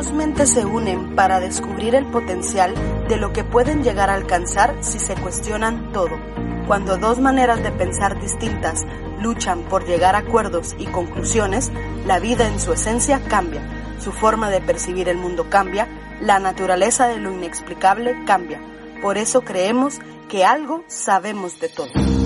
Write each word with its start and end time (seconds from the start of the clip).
Dos 0.00 0.14
mentes 0.14 0.48
se 0.48 0.64
unen 0.64 1.14
para 1.14 1.40
descubrir 1.40 1.94
el 1.94 2.06
potencial 2.06 2.72
de 3.06 3.18
lo 3.18 3.34
que 3.34 3.44
pueden 3.44 3.84
llegar 3.84 4.08
a 4.08 4.14
alcanzar 4.14 4.74
si 4.80 4.98
se 4.98 5.14
cuestionan 5.14 5.92
todo. 5.92 6.18
Cuando 6.66 6.96
dos 6.96 7.20
maneras 7.20 7.62
de 7.62 7.70
pensar 7.70 8.18
distintas 8.18 8.86
luchan 9.20 9.60
por 9.64 9.84
llegar 9.84 10.16
a 10.16 10.20
acuerdos 10.20 10.74
y 10.78 10.86
conclusiones, 10.86 11.70
la 12.06 12.18
vida 12.18 12.48
en 12.48 12.58
su 12.58 12.72
esencia 12.72 13.20
cambia, 13.28 13.60
su 14.02 14.10
forma 14.10 14.48
de 14.48 14.62
percibir 14.62 15.06
el 15.10 15.18
mundo 15.18 15.50
cambia, 15.50 15.86
la 16.22 16.38
naturaleza 16.38 17.06
de 17.06 17.18
lo 17.18 17.30
inexplicable 17.34 18.24
cambia. 18.24 18.58
Por 19.02 19.18
eso 19.18 19.42
creemos 19.42 19.98
que 20.30 20.46
algo 20.46 20.82
sabemos 20.86 21.60
de 21.60 21.68
todo. 21.68 22.19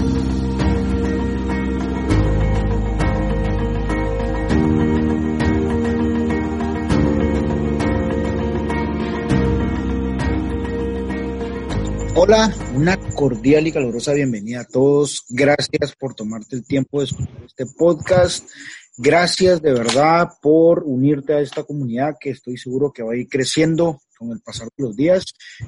Hola, 12.17 12.55
una 12.77 12.97
cordial 13.17 13.67
y 13.67 13.73
calurosa 13.73 14.13
bienvenida 14.13 14.61
a 14.61 14.65
todos. 14.65 15.25
Gracias 15.31 15.97
por 15.99 16.15
tomarte 16.15 16.55
el 16.55 16.65
tiempo 16.65 17.01
de 17.01 17.07
escuchar 17.07 17.43
este 17.45 17.67
podcast. 17.67 18.49
Gracias 18.97 19.61
de 19.61 19.73
verdad 19.73 20.29
por 20.41 20.85
unirte 20.85 21.35
a 21.35 21.41
esta 21.41 21.65
comunidad 21.65 22.15
que 22.21 22.31
estoy 22.31 22.57
seguro 22.57 22.93
que 22.93 23.03
va 23.03 23.15
a 23.15 23.17
ir 23.17 23.27
creciendo 23.29 24.01
con 24.17 24.31
el 24.31 24.41
pasar 24.41 24.69
de 24.77 24.85
los 24.85 24.95
días. 24.95 25.25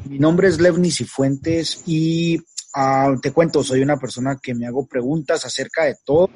Mi 0.08 0.20
nombre 0.20 0.46
es 0.46 0.60
Levni 0.60 0.92
Cifuentes 0.92 1.82
y 1.84 2.38
ah, 2.76 3.16
te 3.20 3.32
cuento, 3.32 3.64
soy 3.64 3.82
una 3.82 3.96
persona 3.96 4.38
que 4.40 4.54
me 4.54 4.68
hago 4.68 4.86
preguntas 4.86 5.44
acerca 5.44 5.82
de 5.86 5.96
todo 6.04 6.30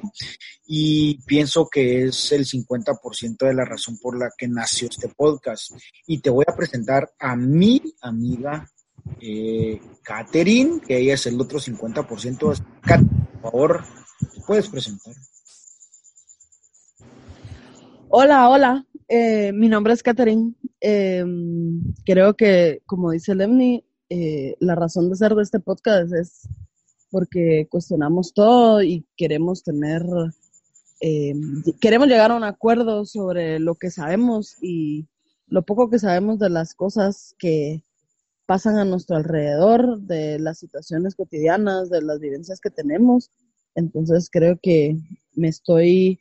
y 0.65 1.21
pienso 1.23 1.69
que 1.71 2.03
es 2.07 2.33
el 2.33 2.45
50% 2.45 3.47
de 3.47 3.53
la 3.53 3.63
razón 3.63 3.97
por 3.97 4.19
la 4.19 4.29
que 4.37 4.49
nació 4.49 4.89
este 4.89 5.07
podcast. 5.07 5.71
Y 6.05 6.19
te 6.19 6.29
voy 6.29 6.43
a 6.45 6.55
presentar 6.55 7.09
a 7.17 7.37
mi 7.37 7.81
amiga 8.01 8.69
eh, 9.19 9.79
Catherine, 10.03 10.81
que 10.85 10.97
ella 10.97 11.13
es 11.13 11.25
el 11.27 11.39
otro 11.39 11.59
50%. 11.59 12.63
Kat, 12.81 13.01
por 13.41 13.51
favor, 13.51 13.83
puedes 14.47 14.69
presentar. 14.69 15.13
Hola, 18.09 18.49
hola. 18.49 18.85
Eh, 19.07 19.51
mi 19.53 19.69
nombre 19.69 19.93
es 19.93 20.03
Catherine. 20.03 20.53
Eh, 20.79 21.23
creo 22.05 22.33
que, 22.33 22.81
como 22.85 23.11
dice 23.11 23.35
Lemni, 23.35 23.85
eh, 24.09 24.55
la 24.59 24.75
razón 24.75 25.09
de 25.09 25.15
ser 25.15 25.33
de 25.33 25.43
este 25.43 25.59
podcast 25.59 26.13
es 26.13 26.49
porque 27.09 27.67
cuestionamos 27.69 28.33
todo 28.33 28.81
y 28.83 29.05
queremos 29.15 29.63
tener, 29.63 30.03
queremos 31.79 32.07
llegar 32.07 32.31
a 32.31 32.35
un 32.35 32.43
acuerdo 32.43 33.05
sobre 33.05 33.59
lo 33.59 33.75
que 33.75 33.91
sabemos 33.91 34.55
y 34.61 35.07
lo 35.47 35.63
poco 35.63 35.89
que 35.89 35.99
sabemos 35.99 36.39
de 36.39 36.49
las 36.49 36.73
cosas 36.73 37.35
que 37.37 37.83
pasan 38.51 38.77
a 38.77 38.83
nuestro 38.83 39.15
alrededor, 39.15 40.01
de 40.01 40.37
las 40.37 40.59
situaciones 40.59 41.15
cotidianas, 41.15 41.89
de 41.89 42.01
las 42.01 42.19
vivencias 42.19 42.59
que 42.59 42.69
tenemos. 42.69 43.31
Entonces 43.75 44.29
creo 44.29 44.59
que 44.61 44.97
me 45.31 45.47
estoy 45.47 46.19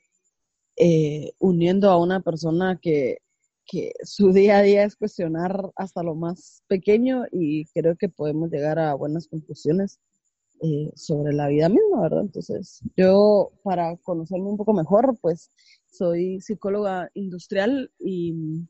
eh, 0.77 1.33
uniendo 1.41 1.91
a 1.91 2.01
una 2.01 2.21
persona 2.21 2.79
que, 2.81 3.19
que 3.67 3.95
su 4.05 4.33
día 4.33 4.59
a 4.59 4.63
día 4.63 4.85
es 4.85 4.95
cuestionar 4.95 5.73
hasta 5.75 6.05
lo 6.05 6.15
más 6.15 6.63
pequeño 6.69 7.25
y 7.33 7.65
creo 7.75 7.97
que 7.97 8.09
podemos 8.09 8.49
llegar 8.49 8.79
a 8.79 8.95
buenas 8.95 9.27
conclusiones 9.27 9.99
eh, 10.63 10.93
sobre 10.95 11.33
la 11.33 11.49
vida 11.49 11.69
misma, 11.69 12.03
¿verdad? 12.03 12.21
Entonces, 12.21 12.79
yo 12.97 13.51
para 13.65 13.97
conocerme 13.97 14.51
un 14.51 14.57
poco 14.57 14.73
mejor, 14.73 15.19
pues 15.21 15.51
soy 15.91 16.41
psicóloga 16.41 17.11
industrial 17.15 17.91
y 17.99 18.69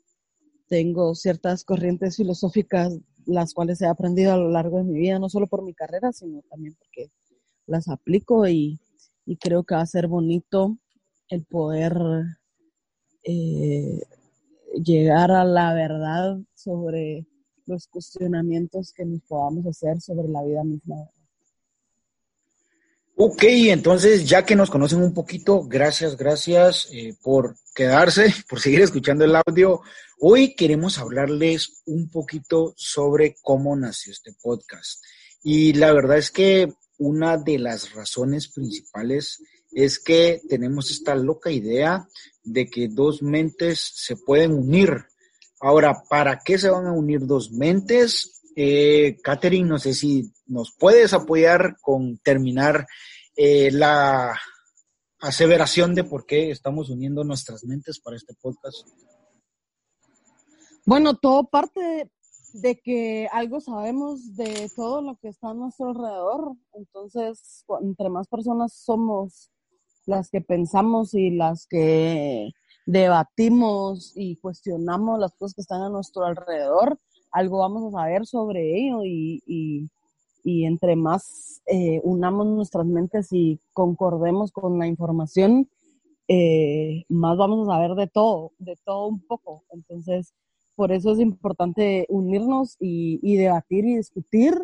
tengo 0.66 1.15
ciertas 1.15 1.62
corrientes 1.62 2.16
filosóficas 2.16 2.98
las 3.31 3.55
cuales 3.55 3.81
he 3.81 3.87
aprendido 3.87 4.33
a 4.33 4.37
lo 4.37 4.51
largo 4.51 4.79
de 4.79 4.85
mi 4.85 4.99
vida, 4.99 5.19
no 5.19 5.29
solo 5.29 5.47
por 5.47 5.63
mi 5.63 5.75
carrera, 5.75 6.13
sino 6.13 6.43
también 6.51 6.75
porque 6.79 7.11
las 7.67 7.89
aplico 7.89 8.47
y, 8.49 8.79
y 9.25 9.37
creo 9.37 9.65
que 9.65 9.75
va 9.75 9.83
a 9.83 9.87
ser 9.87 10.09
bonito 10.09 10.77
el 11.29 11.45
poder 11.45 11.97
eh, 13.23 14.01
llegar 14.83 15.31
a 15.31 15.45
la 15.45 15.75
verdad 15.75 16.39
sobre 16.55 17.27
los 17.67 17.87
cuestionamientos 17.87 18.93
que 18.93 19.05
nos 19.05 19.23
podamos 19.23 19.67
hacer 19.67 20.01
sobre 20.01 20.29
la 20.29 20.43
vida 20.43 20.65
misma. 20.65 20.97
Ok, 23.23 23.43
entonces 23.43 24.27
ya 24.27 24.47
que 24.47 24.57
nos 24.57 24.71
conocen 24.71 25.03
un 25.03 25.13
poquito, 25.13 25.63
gracias, 25.65 26.17
gracias 26.17 26.89
eh, 26.91 27.15
por 27.23 27.55
quedarse, 27.75 28.33
por 28.49 28.61
seguir 28.61 28.81
escuchando 28.81 29.27
el 29.27 29.37
audio. 29.37 29.83
Hoy 30.21 30.55
queremos 30.55 30.99
hablarles 30.99 31.83
un 31.85 32.09
poquito 32.09 32.73
sobre 32.79 33.37
cómo 33.43 33.77
nació 33.77 34.13
este 34.13 34.33
podcast. 34.41 35.05
Y 35.43 35.75
la 35.75 35.93
verdad 35.93 36.17
es 36.17 36.31
que 36.31 36.73
una 36.97 37.37
de 37.37 37.59
las 37.59 37.93
razones 37.93 38.49
principales 38.49 39.43
es 39.71 39.99
que 39.99 40.41
tenemos 40.49 40.91
esta 40.91 41.15
loca 41.15 41.51
idea 41.51 42.09
de 42.43 42.71
que 42.71 42.89
dos 42.89 43.21
mentes 43.21 43.81
se 43.97 44.17
pueden 44.17 44.55
unir. 44.55 44.97
Ahora, 45.61 46.05
¿para 46.09 46.41
qué 46.43 46.57
se 46.57 46.71
van 46.71 46.87
a 46.87 46.93
unir 46.95 47.27
dos 47.27 47.53
mentes? 47.53 48.41
Eh, 48.57 49.19
no 49.63 49.79
sé 49.79 49.93
si 49.93 50.33
nos 50.50 50.72
puedes 50.72 51.12
apoyar 51.12 51.77
con 51.81 52.19
terminar 52.19 52.87
eh, 53.37 53.71
la 53.71 54.38
aseveración 55.21 55.94
de 55.94 56.05
por 56.05 56.27
qué 56.27 56.50
estamos 56.50 56.91
uniendo 56.91 57.25
nuestras 57.25 57.65
mentes 57.65 58.00
para 58.00 58.16
este 58.16 58.34
podcast. 58.34 58.87
Bueno, 60.84 61.15
todo 61.15 61.44
parte 61.44 62.10
de 62.55 62.81
que 62.81 63.28
algo 63.33 63.60
sabemos 63.60 64.37
de 64.37 64.71
todo 64.75 65.03
lo 65.03 65.16
que 65.16 65.28
está 65.28 65.50
a 65.50 65.55
nuestro 65.55 65.91
alrededor. 65.91 66.56
Entonces, 66.75 67.65
entre 67.81 68.09
más 68.09 68.27
personas 68.27 68.72
somos 68.75 69.50
las 70.06 70.31
que 70.31 70.41
pensamos 70.41 71.15
y 71.15 71.31
las 71.31 71.66
que 71.66 72.50
debatimos 72.87 74.12
y 74.16 74.37
cuestionamos 74.37 75.21
las 75.21 75.33
cosas 75.37 75.55
que 75.55 75.60
están 75.60 75.83
a 75.83 75.91
nuestro 75.91 76.25
alrededor, 76.25 76.99
algo 77.31 77.59
vamos 77.59 77.94
a 77.94 77.99
saber 77.99 78.27
sobre 78.27 78.77
ello 78.77 79.05
y, 79.05 79.43
y, 79.47 79.89
y 80.43 80.65
entre 80.65 80.97
más 80.97 81.62
eh, 81.67 82.01
unamos 82.05 82.47
nuestras 82.47 82.87
mentes 82.87 83.33
y 83.33 83.61
concordemos 83.73 84.53
con 84.53 84.78
la 84.78 84.87
información, 84.87 85.69
eh, 86.28 87.05
más 87.09 87.37
vamos 87.37 87.69
a 87.69 87.73
saber 87.73 87.95
de 87.97 88.06
todo, 88.06 88.53
de 88.59 88.77
todo 88.84 89.09
un 89.09 89.21
poco. 89.21 89.65
Entonces, 89.73 90.33
por 90.77 90.93
eso 90.93 91.12
es 91.12 91.21
importante 91.21 92.06
unirnos 92.09 92.77
y, 92.81 93.19
y 93.23 93.37
debatir 93.37 93.84
y 93.84 93.97
discutir 93.97 94.55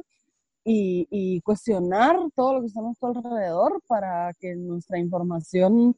y, 0.65 1.07
y, 1.11 1.41
cuestionar 1.43 2.17
todo 2.35 2.55
lo 2.55 2.61
que 2.61 2.67
está 2.69 2.81
a 2.81 2.85
nuestro 2.85 3.09
alrededor 3.09 3.81
para 3.87 4.33
que 4.41 4.57
nuestra 4.57 4.99
información, 4.99 5.97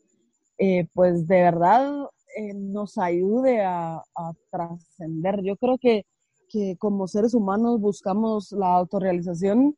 eh, 0.58 0.88
pues 0.92 1.26
de 1.26 1.42
verdad, 1.42 2.08
eh, 2.36 2.52
nos 2.54 2.98
ayude 2.98 3.62
a, 3.62 3.96
a 3.96 4.32
trascender. 4.50 5.42
Yo 5.42 5.56
creo 5.56 5.78
que, 5.78 6.04
que 6.48 6.76
como 6.78 7.06
seres 7.06 7.34
humanos 7.34 7.80
buscamos 7.80 8.52
la 8.52 8.74
autorrealización 8.74 9.76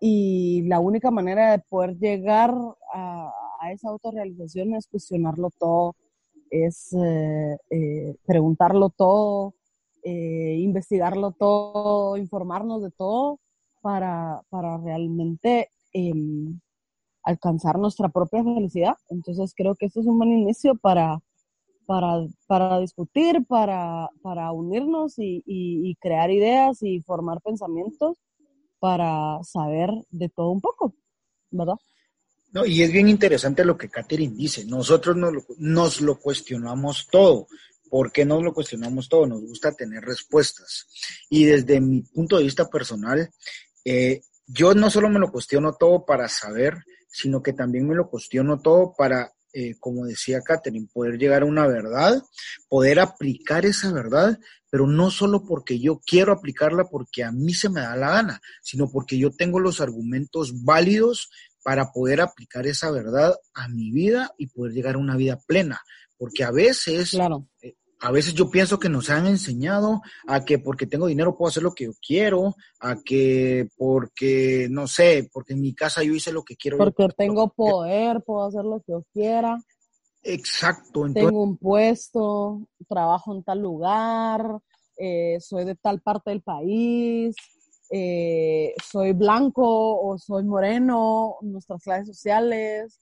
y 0.00 0.62
la 0.62 0.80
única 0.80 1.10
manera 1.10 1.52
de 1.52 1.58
poder 1.60 1.96
llegar 1.98 2.54
a, 2.92 3.32
esa 3.72 3.88
autorrealización 3.88 4.74
es 4.74 4.86
cuestionarlo 4.86 5.48
todo, 5.58 5.96
es 6.50 6.92
eh, 6.92 7.56
eh, 7.70 8.14
preguntarlo 8.26 8.90
todo, 8.90 9.54
eh, 10.02 10.58
investigarlo 10.60 11.32
todo, 11.32 12.18
informarnos 12.18 12.82
de 12.82 12.90
todo 12.90 13.40
para, 13.80 14.42
para 14.50 14.76
realmente 14.76 15.70
em, 15.94 16.60
alcanzar 17.22 17.78
nuestra 17.78 18.10
propia 18.10 18.44
felicidad. 18.44 18.96
Entonces 19.08 19.54
creo 19.56 19.74
que 19.76 19.86
esto 19.86 20.00
es 20.00 20.06
un 20.06 20.18
buen 20.18 20.32
inicio 20.32 20.74
para, 20.74 21.22
para, 21.86 22.26
para 22.46 22.80
discutir, 22.80 23.44
para, 23.46 24.08
para 24.22 24.52
unirnos 24.52 25.18
y, 25.18 25.42
y, 25.46 25.94
crear 25.96 26.30
ideas 26.30 26.82
y 26.82 27.00
formar 27.00 27.40
pensamientos 27.40 28.18
para 28.78 29.42
saber 29.42 29.90
de 30.10 30.28
todo 30.28 30.50
un 30.50 30.60
poco, 30.60 30.94
¿verdad? 31.50 31.76
No, 32.52 32.64
y 32.64 32.82
es 32.82 32.92
bien 32.92 33.08
interesante 33.08 33.64
lo 33.64 33.76
que 33.76 33.88
Catherine 33.88 34.34
dice. 34.36 34.64
Nosotros 34.66 35.16
nos 35.16 35.32
lo, 35.32 35.44
nos 35.58 36.00
lo 36.00 36.18
cuestionamos 36.18 37.08
todo. 37.10 37.46
¿Por 37.90 38.12
qué 38.12 38.24
nos 38.24 38.42
lo 38.42 38.52
cuestionamos 38.52 39.08
todo? 39.08 39.26
Nos 39.26 39.40
gusta 39.40 39.72
tener 39.72 40.02
respuestas. 40.02 40.86
Y 41.30 41.44
desde 41.44 41.80
mi 41.80 42.02
punto 42.02 42.36
de 42.36 42.44
vista 42.44 42.68
personal, 42.68 43.30
eh, 43.84 44.20
yo 44.46 44.74
no 44.74 44.90
solo 44.90 45.08
me 45.08 45.18
lo 45.18 45.30
cuestiono 45.30 45.74
todo 45.74 46.04
para 46.04 46.28
saber, 46.28 46.76
sino 47.08 47.42
que 47.42 47.52
también 47.52 47.88
me 47.88 47.94
lo 47.94 48.08
cuestiono 48.08 48.60
todo 48.60 48.94
para, 48.96 49.33
eh, 49.54 49.76
como 49.80 50.04
decía 50.04 50.42
Catherine, 50.42 50.88
poder 50.92 51.16
llegar 51.18 51.42
a 51.42 51.46
una 51.46 51.66
verdad, 51.66 52.22
poder 52.68 53.00
aplicar 53.00 53.64
esa 53.64 53.92
verdad, 53.92 54.38
pero 54.70 54.86
no 54.86 55.10
solo 55.10 55.44
porque 55.44 55.78
yo 55.78 56.00
quiero 56.04 56.32
aplicarla 56.32 56.84
porque 56.90 57.22
a 57.24 57.32
mí 57.32 57.54
se 57.54 57.68
me 57.70 57.80
da 57.80 57.96
la 57.96 58.10
gana, 58.10 58.40
sino 58.62 58.90
porque 58.90 59.16
yo 59.16 59.30
tengo 59.30 59.60
los 59.60 59.80
argumentos 59.80 60.64
válidos 60.64 61.30
para 61.62 61.92
poder 61.92 62.20
aplicar 62.20 62.66
esa 62.66 62.90
verdad 62.90 63.34
a 63.54 63.68
mi 63.68 63.90
vida 63.92 64.32
y 64.36 64.48
poder 64.48 64.72
llegar 64.74 64.96
a 64.96 64.98
una 64.98 65.16
vida 65.16 65.38
plena. 65.46 65.80
Porque 66.18 66.44
a 66.44 66.50
veces, 66.50 67.10
Claro. 67.10 67.48
eh, 67.62 67.73
a 68.04 68.10
veces 68.10 68.34
yo 68.34 68.50
pienso 68.50 68.78
que 68.78 68.90
nos 68.90 69.08
han 69.08 69.26
enseñado 69.26 70.02
a 70.26 70.44
que 70.44 70.58
porque 70.58 70.86
tengo 70.86 71.06
dinero 71.06 71.38
puedo 71.38 71.48
hacer 71.48 71.62
lo 71.62 71.72
que 71.72 71.84
yo 71.84 71.92
quiero, 72.06 72.54
a 72.78 72.96
que 73.02 73.70
porque, 73.78 74.68
no 74.70 74.86
sé, 74.86 75.30
porque 75.32 75.54
en 75.54 75.62
mi 75.62 75.74
casa 75.74 76.02
yo 76.02 76.12
hice 76.12 76.30
lo 76.30 76.42
que 76.42 76.54
quiero. 76.54 76.76
Porque 76.76 77.08
tengo 77.16 77.48
poder, 77.48 78.22
puedo 78.22 78.46
hacer 78.46 78.62
lo 78.62 78.80
que 78.80 78.92
yo 78.92 79.04
quiera, 79.14 79.58
Exacto, 80.22 81.06
entonces, 81.06 81.24
tengo 81.24 81.42
un 81.42 81.56
puesto, 81.56 82.66
trabajo 82.88 83.34
en 83.34 83.42
tal 83.42 83.60
lugar, 83.60 84.58
eh, 84.98 85.38
soy 85.40 85.64
de 85.64 85.74
tal 85.74 86.00
parte 86.00 86.30
del 86.30 86.42
país, 86.42 87.34
eh, 87.90 88.74
soy 88.82 89.12
blanco 89.12 89.64
o 89.64 90.18
soy 90.18 90.44
moreno, 90.44 91.36
nuestras 91.42 91.82
clases 91.82 92.08
sociales, 92.08 93.00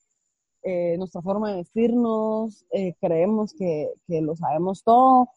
eh, 0.63 0.95
nuestra 0.97 1.21
forma 1.21 1.49
de 1.51 1.57
vestirnos, 1.57 2.65
eh, 2.71 2.93
creemos 2.99 3.53
que, 3.53 3.91
que 4.07 4.21
lo 4.21 4.35
sabemos 4.35 4.83
todo 4.83 5.29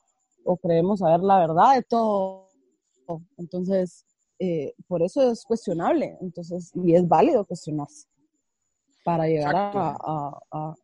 o 0.45 0.57
creemos 0.57 1.01
saber 1.01 1.21
la 1.21 1.39
verdad 1.41 1.75
de 1.75 1.83
todo. 1.83 2.49
Entonces, 3.37 4.05
eh, 4.39 4.75
por 4.89 5.03
eso 5.03 5.31
es 5.31 5.45
cuestionable, 5.45 6.17
entonces, 6.21 6.71
y 6.75 6.95
es 6.95 7.07
válido 7.09 7.45
cuestionarse 7.45 8.07
para 9.05 9.27
llegar 9.27 9.55
a, 9.57 9.97
a- 10.51 10.75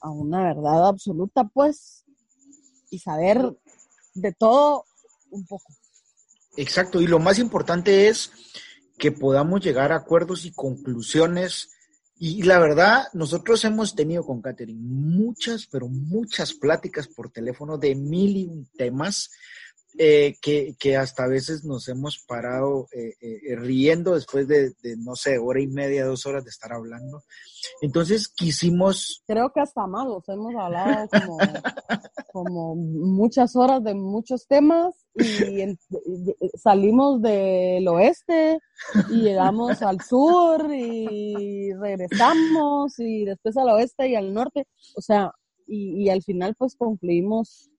a 0.00 0.10
una 0.10 0.42
verdad 0.44 0.88
absoluta, 0.88 1.44
pues, 1.44 2.04
y 2.90 2.98
saber 2.98 3.56
de 4.14 4.32
todo 4.32 4.84
un 5.30 5.44
poco. 5.46 5.72
exacto, 6.56 7.00
y 7.00 7.06
lo 7.06 7.18
más 7.18 7.38
importante 7.38 8.08
es 8.08 8.30
que 8.98 9.10
podamos 9.10 9.60
llegar 9.60 9.90
a 9.92 9.96
acuerdos 9.96 10.44
y 10.44 10.52
conclusiones. 10.52 11.70
Y 12.16 12.42
la 12.42 12.58
verdad, 12.58 13.04
nosotros 13.12 13.64
hemos 13.64 13.94
tenido 13.94 14.24
con 14.24 14.40
Catherine 14.40 14.80
muchas, 14.80 15.66
pero 15.66 15.88
muchas 15.88 16.54
pláticas 16.54 17.08
por 17.08 17.30
teléfono 17.30 17.76
de 17.76 17.94
mil 17.94 18.36
y 18.36 18.44
un 18.46 18.68
temas 18.76 19.30
eh, 19.96 20.34
que, 20.42 20.74
que 20.76 20.96
hasta 20.96 21.22
a 21.22 21.28
veces 21.28 21.64
nos 21.64 21.88
hemos 21.88 22.18
parado 22.18 22.88
eh, 22.92 23.14
eh, 23.20 23.54
riendo 23.54 24.14
después 24.14 24.48
de, 24.48 24.70
de, 24.82 24.96
no 24.96 25.14
sé, 25.14 25.38
hora 25.38 25.60
y 25.60 25.68
media, 25.68 26.04
dos 26.04 26.26
horas 26.26 26.42
de 26.44 26.50
estar 26.50 26.72
hablando. 26.72 27.22
Entonces 27.80 28.26
quisimos, 28.26 29.22
Creo 29.24 29.52
que 29.52 29.60
hasta 29.60 29.86
más, 29.86 30.06
sea, 30.24 30.34
hemos 30.34 30.52
hablado 30.56 31.08
como, 31.08 31.38
como 32.34 32.74
muchas 32.74 33.54
horas 33.54 33.84
de 33.84 33.94
muchos 33.94 34.48
temas 34.48 35.06
y 35.14 35.78
salimos 36.58 37.22
del 37.22 37.86
oeste 37.86 38.58
y 39.12 39.20
llegamos 39.20 39.80
al 39.82 40.00
sur 40.00 40.68
y 40.74 41.72
regresamos 41.74 42.98
y 42.98 43.24
después 43.24 43.56
al 43.56 43.68
oeste 43.68 44.08
y 44.08 44.16
al 44.16 44.34
norte, 44.34 44.66
o 44.96 45.00
sea, 45.00 45.30
y, 45.68 46.02
y 46.02 46.08
al 46.08 46.24
final 46.24 46.56
pues 46.58 46.74
concluimos 46.74 47.70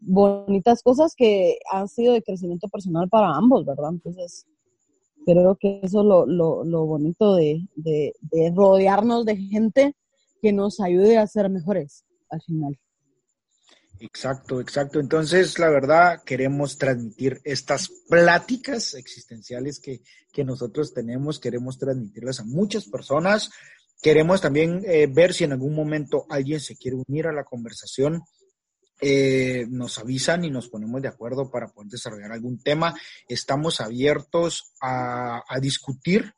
bonitas 0.00 0.82
cosas 0.82 1.14
que 1.14 1.58
han 1.70 1.86
sido 1.86 2.14
de 2.14 2.22
crecimiento 2.22 2.68
personal 2.68 3.06
para 3.10 3.36
ambos, 3.36 3.66
¿verdad? 3.66 3.90
Entonces, 3.90 4.46
creo 5.26 5.56
que 5.56 5.80
eso 5.82 6.00
es 6.00 6.06
lo, 6.06 6.24
lo, 6.24 6.64
lo 6.64 6.86
bonito 6.86 7.34
de, 7.34 7.68
de 7.74 8.52
rodearnos 8.56 9.26
de 9.26 9.36
gente 9.36 9.94
que 10.40 10.54
nos 10.54 10.80
ayude 10.80 11.18
a 11.18 11.26
ser 11.26 11.50
mejores 11.50 12.06
al 12.30 12.40
final. 12.40 12.78
Exacto, 14.00 14.60
exacto. 14.60 14.98
Entonces, 14.98 15.58
la 15.58 15.68
verdad, 15.68 16.22
queremos 16.24 16.78
transmitir 16.78 17.40
estas 17.44 17.90
pláticas 18.08 18.94
existenciales 18.94 19.78
que, 19.78 20.00
que 20.32 20.42
nosotros 20.42 20.94
tenemos, 20.94 21.38
queremos 21.38 21.78
transmitirlas 21.78 22.40
a 22.40 22.44
muchas 22.44 22.86
personas. 22.86 23.50
Queremos 24.00 24.40
también 24.40 24.82
eh, 24.86 25.06
ver 25.06 25.34
si 25.34 25.44
en 25.44 25.52
algún 25.52 25.74
momento 25.74 26.24
alguien 26.30 26.60
se 26.60 26.76
quiere 26.76 26.96
unir 27.06 27.26
a 27.26 27.32
la 27.32 27.44
conversación. 27.44 28.22
Eh, 29.02 29.66
nos 29.68 29.98
avisan 29.98 30.44
y 30.44 30.50
nos 30.50 30.68
ponemos 30.68 31.02
de 31.02 31.08
acuerdo 31.08 31.50
para 31.50 31.68
poder 31.68 31.90
desarrollar 31.90 32.32
algún 32.32 32.62
tema. 32.62 32.94
Estamos 33.28 33.82
abiertos 33.82 34.72
a, 34.80 35.42
a 35.46 35.60
discutir, 35.60 36.32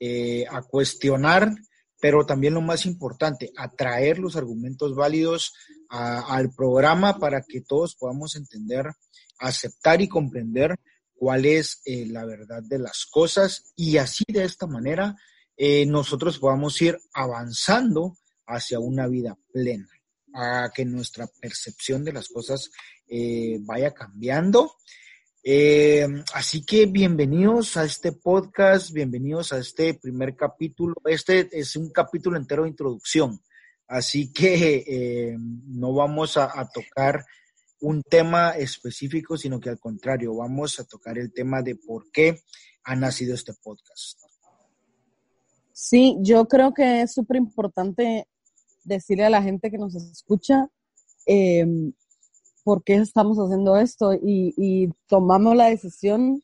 eh, 0.00 0.46
a 0.50 0.62
cuestionar, 0.62 1.52
pero 2.02 2.26
también 2.26 2.54
lo 2.54 2.60
más 2.60 2.84
importante, 2.84 3.52
a 3.56 3.70
traer 3.70 4.18
los 4.18 4.34
argumentos 4.34 4.96
válidos 4.96 5.52
al 5.88 6.50
programa 6.52 7.16
para 7.20 7.42
que 7.42 7.60
todos 7.60 7.94
podamos 7.94 8.34
entender, 8.34 8.86
aceptar 9.38 10.02
y 10.02 10.08
comprender 10.08 10.74
cuál 11.14 11.46
es 11.46 11.80
eh, 11.84 12.06
la 12.08 12.24
verdad 12.24 12.60
de 12.60 12.80
las 12.80 13.06
cosas 13.08 13.72
y 13.76 13.98
así 13.98 14.24
de 14.26 14.42
esta 14.42 14.66
manera 14.66 15.14
eh, 15.56 15.86
nosotros 15.86 16.40
podamos 16.40 16.82
ir 16.82 16.98
avanzando 17.14 18.16
hacia 18.48 18.80
una 18.80 19.06
vida 19.06 19.38
plena, 19.52 19.88
a 20.34 20.70
que 20.74 20.84
nuestra 20.84 21.28
percepción 21.40 22.02
de 22.02 22.14
las 22.14 22.26
cosas 22.26 22.72
eh, 23.06 23.58
vaya 23.60 23.94
cambiando. 23.94 24.72
Eh, 25.44 26.06
así 26.34 26.64
que 26.64 26.86
bienvenidos 26.86 27.76
a 27.76 27.84
este 27.84 28.12
podcast, 28.12 28.92
bienvenidos 28.92 29.52
a 29.52 29.58
este 29.58 29.94
primer 29.94 30.36
capítulo. 30.36 30.94
Este 31.04 31.48
es 31.50 31.74
un 31.74 31.90
capítulo 31.90 32.36
entero 32.36 32.62
de 32.62 32.68
introducción, 32.68 33.40
así 33.88 34.32
que 34.32 34.84
eh, 34.86 35.36
no 35.36 35.94
vamos 35.94 36.36
a, 36.36 36.48
tocar 36.72 37.24
un 37.80 38.04
tema 38.04 38.50
específico, 38.50 39.36
sino 39.36 39.58
que 39.58 39.70
al 39.70 39.80
contrario, 39.80 40.32
vamos 40.36 40.78
a 40.78 40.84
tocar 40.84 41.18
el 41.18 41.32
tema 41.32 41.60
de 41.60 41.74
por 41.74 42.08
qué 42.12 42.38
ha 42.84 42.94
nacido 42.94 43.34
este 43.34 43.52
podcast. 43.52 44.20
Sí, 45.72 46.18
yo 46.20 46.46
creo 46.46 46.72
que 46.72 47.02
es 47.02 47.14
súper 47.14 47.38
importante 47.38 48.28
decirle 48.84 49.24
a 49.24 49.30
la 49.30 49.42
gente 49.42 49.72
que 49.72 49.78
nos 49.78 49.96
escucha 49.96 50.68
eh, 51.26 51.66
por 52.64 52.82
qué 52.84 52.94
estamos 52.94 53.38
haciendo 53.38 53.76
esto 53.76 54.14
y, 54.14 54.54
y, 54.56 54.90
tomamos 55.08 55.56
la 55.56 55.66
decisión 55.66 56.42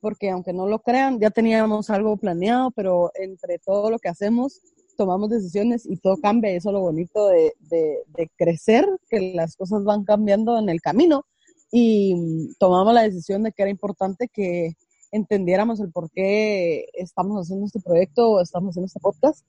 porque 0.00 0.30
aunque 0.30 0.52
no 0.52 0.66
lo 0.66 0.80
crean, 0.80 1.20
ya 1.20 1.30
teníamos 1.30 1.88
algo 1.88 2.16
planeado, 2.16 2.72
pero 2.72 3.12
entre 3.14 3.58
todo 3.60 3.88
lo 3.88 4.00
que 4.00 4.08
hacemos, 4.08 4.60
tomamos 4.96 5.30
decisiones 5.30 5.86
y 5.86 5.96
todo 5.96 6.16
cambia. 6.16 6.50
Eso 6.50 6.70
es 6.70 6.72
lo 6.72 6.80
bonito 6.80 7.28
de, 7.28 7.52
de, 7.60 7.98
de 8.08 8.28
crecer, 8.36 8.84
que 9.08 9.32
las 9.34 9.54
cosas 9.54 9.84
van 9.84 10.04
cambiando 10.04 10.58
en 10.58 10.68
el 10.68 10.80
camino 10.80 11.24
y 11.70 12.52
tomamos 12.58 12.92
la 12.92 13.02
decisión 13.02 13.42
de 13.42 13.52
que 13.52 13.62
era 13.62 13.70
importante 13.70 14.28
que 14.28 14.74
entendiéramos 15.10 15.80
el 15.80 15.90
por 15.90 16.10
qué 16.10 16.86
estamos 16.92 17.40
haciendo 17.40 17.66
este 17.66 17.80
proyecto 17.80 18.30
o 18.30 18.40
estamos 18.40 18.70
haciendo 18.72 18.86
este 18.86 19.00
podcast 19.00 19.44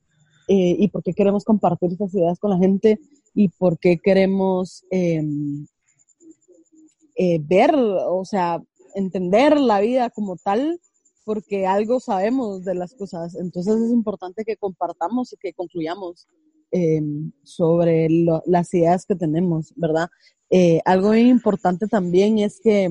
eh, 0.47 0.75
y 0.79 0.87
por 0.87 1.03
qué 1.03 1.13
queremos 1.13 1.43
compartir 1.43 1.91
estas 1.91 2.13
ideas 2.13 2.39
con 2.39 2.51
la 2.51 2.57
gente 2.57 2.99
y 3.33 3.49
por 3.49 3.77
qué 3.77 3.97
queremos 3.97 4.85
eh, 4.91 5.21
eh, 7.15 7.39
ver, 7.41 7.75
o 7.75 8.25
sea, 8.25 8.61
entender 8.95 9.59
la 9.59 9.79
vida 9.79 10.09
como 10.09 10.35
tal, 10.37 10.79
porque 11.25 11.65
algo 11.65 11.99
sabemos 11.99 12.63
de 12.63 12.75
las 12.75 12.93
cosas. 12.93 13.35
Entonces 13.35 13.75
es 13.81 13.91
importante 13.91 14.43
que 14.45 14.57
compartamos 14.57 15.33
y 15.33 15.37
que 15.37 15.53
concluyamos 15.53 16.27
eh, 16.71 17.01
sobre 17.43 18.07
las 18.45 18.73
ideas 18.73 19.05
que 19.05 19.15
tenemos, 19.15 19.73
¿verdad? 19.75 20.09
Eh, 20.49 20.81
algo 20.85 21.15
importante 21.15 21.87
también 21.87 22.39
es 22.39 22.59
que 22.59 22.89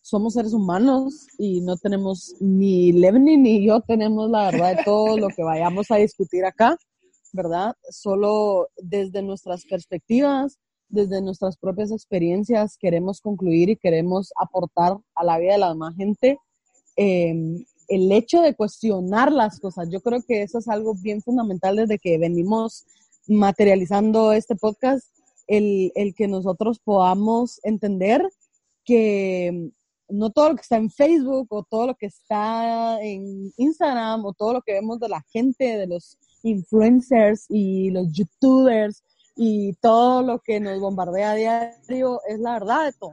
somos 0.00 0.34
seres 0.34 0.52
humanos 0.52 1.28
y 1.38 1.60
no 1.60 1.76
tenemos 1.76 2.34
ni 2.40 2.92
Levni 2.92 3.36
ni 3.36 3.64
yo 3.64 3.80
tenemos 3.80 4.28
la 4.30 4.50
verdad 4.50 4.76
de 4.76 4.82
todo 4.84 5.16
lo 5.16 5.28
que 5.28 5.44
vayamos 5.44 5.90
a 5.90 5.96
discutir 5.96 6.44
acá, 6.44 6.76
¿verdad? 7.32 7.74
Solo 7.88 8.68
desde 8.76 9.22
nuestras 9.22 9.64
perspectivas, 9.64 10.58
desde 10.92 11.22
nuestras 11.22 11.56
propias 11.56 11.90
experiencias 11.90 12.76
queremos 12.78 13.20
concluir 13.20 13.70
y 13.70 13.76
queremos 13.76 14.32
aportar 14.36 14.98
a 15.14 15.24
la 15.24 15.38
vida 15.38 15.54
de 15.54 15.58
la 15.58 15.70
demás 15.70 15.96
gente 15.96 16.38
eh, 16.96 17.34
el 17.88 18.12
hecho 18.12 18.40
de 18.40 18.54
cuestionar 18.54 19.32
las 19.32 19.58
cosas. 19.58 19.88
Yo 19.90 20.00
creo 20.00 20.22
que 20.22 20.42
eso 20.42 20.58
es 20.58 20.68
algo 20.68 20.94
bien 20.94 21.20
fundamental 21.22 21.76
desde 21.76 21.98
que 21.98 22.18
venimos 22.18 22.84
materializando 23.26 24.32
este 24.32 24.54
podcast, 24.54 25.06
el, 25.46 25.92
el 25.94 26.14
que 26.14 26.28
nosotros 26.28 26.78
podamos 26.78 27.58
entender 27.64 28.22
que 28.84 29.70
no 30.08 30.30
todo 30.30 30.50
lo 30.50 30.54
que 30.56 30.62
está 30.62 30.76
en 30.76 30.90
Facebook 30.90 31.46
o 31.50 31.62
todo 31.62 31.88
lo 31.88 31.94
que 31.94 32.06
está 32.06 33.02
en 33.02 33.52
Instagram 33.56 34.24
o 34.24 34.32
todo 34.34 34.54
lo 34.54 34.62
que 34.62 34.72
vemos 34.72 35.00
de 35.00 35.08
la 35.08 35.22
gente, 35.32 35.78
de 35.78 35.86
los 35.86 36.18
influencers 36.42 37.46
y 37.48 37.90
los 37.90 38.12
youtubers 38.12 39.02
y 39.36 39.74
todo 39.74 40.22
lo 40.22 40.38
que 40.40 40.60
nos 40.60 40.78
bombardea 40.80 41.32
a 41.32 41.34
diario 41.34 42.20
es 42.28 42.38
la 42.38 42.54
verdad 42.54 42.86
de 42.86 42.92
todo. 42.92 43.12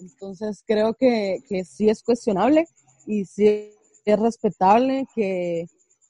Entonces 0.00 0.62
creo 0.66 0.94
que, 0.94 1.38
que 1.48 1.64
sí 1.64 1.88
es 1.88 2.02
cuestionable 2.02 2.66
y 3.06 3.24
sí 3.24 3.70
es 4.04 4.18
respetable 4.18 5.06
que, 5.14 5.66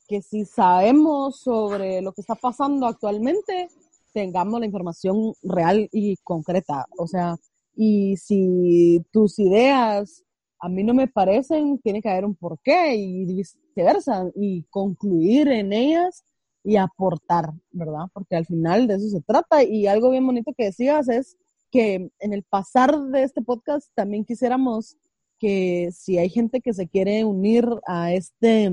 que 0.09 0.23
si 0.23 0.45
sabemos 0.45 1.40
sobre 1.40 2.02
lo 2.02 2.12
que 2.12 2.21
está 2.21 2.35
pasando 2.35 2.87
actualmente, 2.87 3.69
tengamos 4.12 4.61
la 4.61 4.66
información 4.66 5.35
real 5.43 5.88
y 5.93 6.16
concreta. 6.19 6.87
O 6.99 7.07
sea, 7.07 7.37
y 7.75 8.16
si 8.16 9.04
tus 9.12 9.38
ideas 9.38 10.25
a 10.61 10.69
mí 10.69 10.83
no 10.83 10.95
me 10.95 11.09
parecen, 11.09 11.78
tiene 11.78 12.00
que 12.00 12.09
haber 12.09 12.25
un 12.25 12.35
porqué 12.35 12.95
y 12.97 13.26
viceversa, 13.26 14.31
y 14.35 14.62
concluir 14.71 15.49
en 15.49 15.73
ellas 15.73 16.25
y 16.64 16.76
aportar, 16.76 17.52
¿verdad? 17.71 18.06
Porque 18.12 18.37
al 18.37 18.47
final 18.47 18.88
de 18.88 18.94
eso 18.94 19.09
se 19.11 19.21
trata. 19.21 19.62
Y 19.62 19.87
algo 19.87 20.11
bien 20.11 20.26
bonito 20.26 20.52
que 20.56 20.64
decías 20.64 21.09
es 21.09 21.37
que 21.71 22.11
en 22.18 22.33
el 22.33 22.42
pasar 22.42 22.99
de 22.99 23.23
este 23.23 23.42
podcast 23.42 23.88
también 23.94 24.25
quisiéramos 24.25 24.97
que 25.38 25.90
si 25.92 26.18
hay 26.18 26.30
gente 26.30 26.62
que 26.62 26.73
se 26.73 26.88
quiere 26.88 27.23
unir 27.25 27.68
a 27.87 28.12
este 28.14 28.73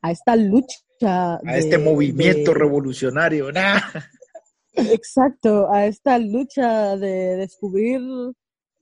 a 0.00 0.10
esta 0.10 0.34
lucha 0.34 1.34
a 1.44 1.56
este 1.58 1.78
movimiento 1.78 2.54
revolucionario, 2.54 3.48
Exacto, 4.72 5.70
a 5.70 5.86
esta 5.86 6.18
lucha 6.18 6.96
de 6.96 7.36
descubrir 7.36 8.00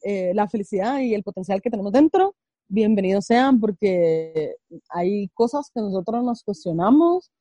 eh, 0.02 0.32
la 0.34 0.46
felicidad 0.48 1.00
y 1.00 1.14
el 1.14 1.24
potencial 1.24 1.60
que 1.60 1.70
tenemos 1.70 1.92
dentro, 1.92 2.36
bienvenidos 2.68 3.24
sean 3.26 3.58
porque 3.58 4.54
hay 4.90 5.28
cosas 5.34 5.70
que 5.74 5.80
nosotros 5.80 6.22
nos 6.22 6.44
cuestionamos 6.44 7.32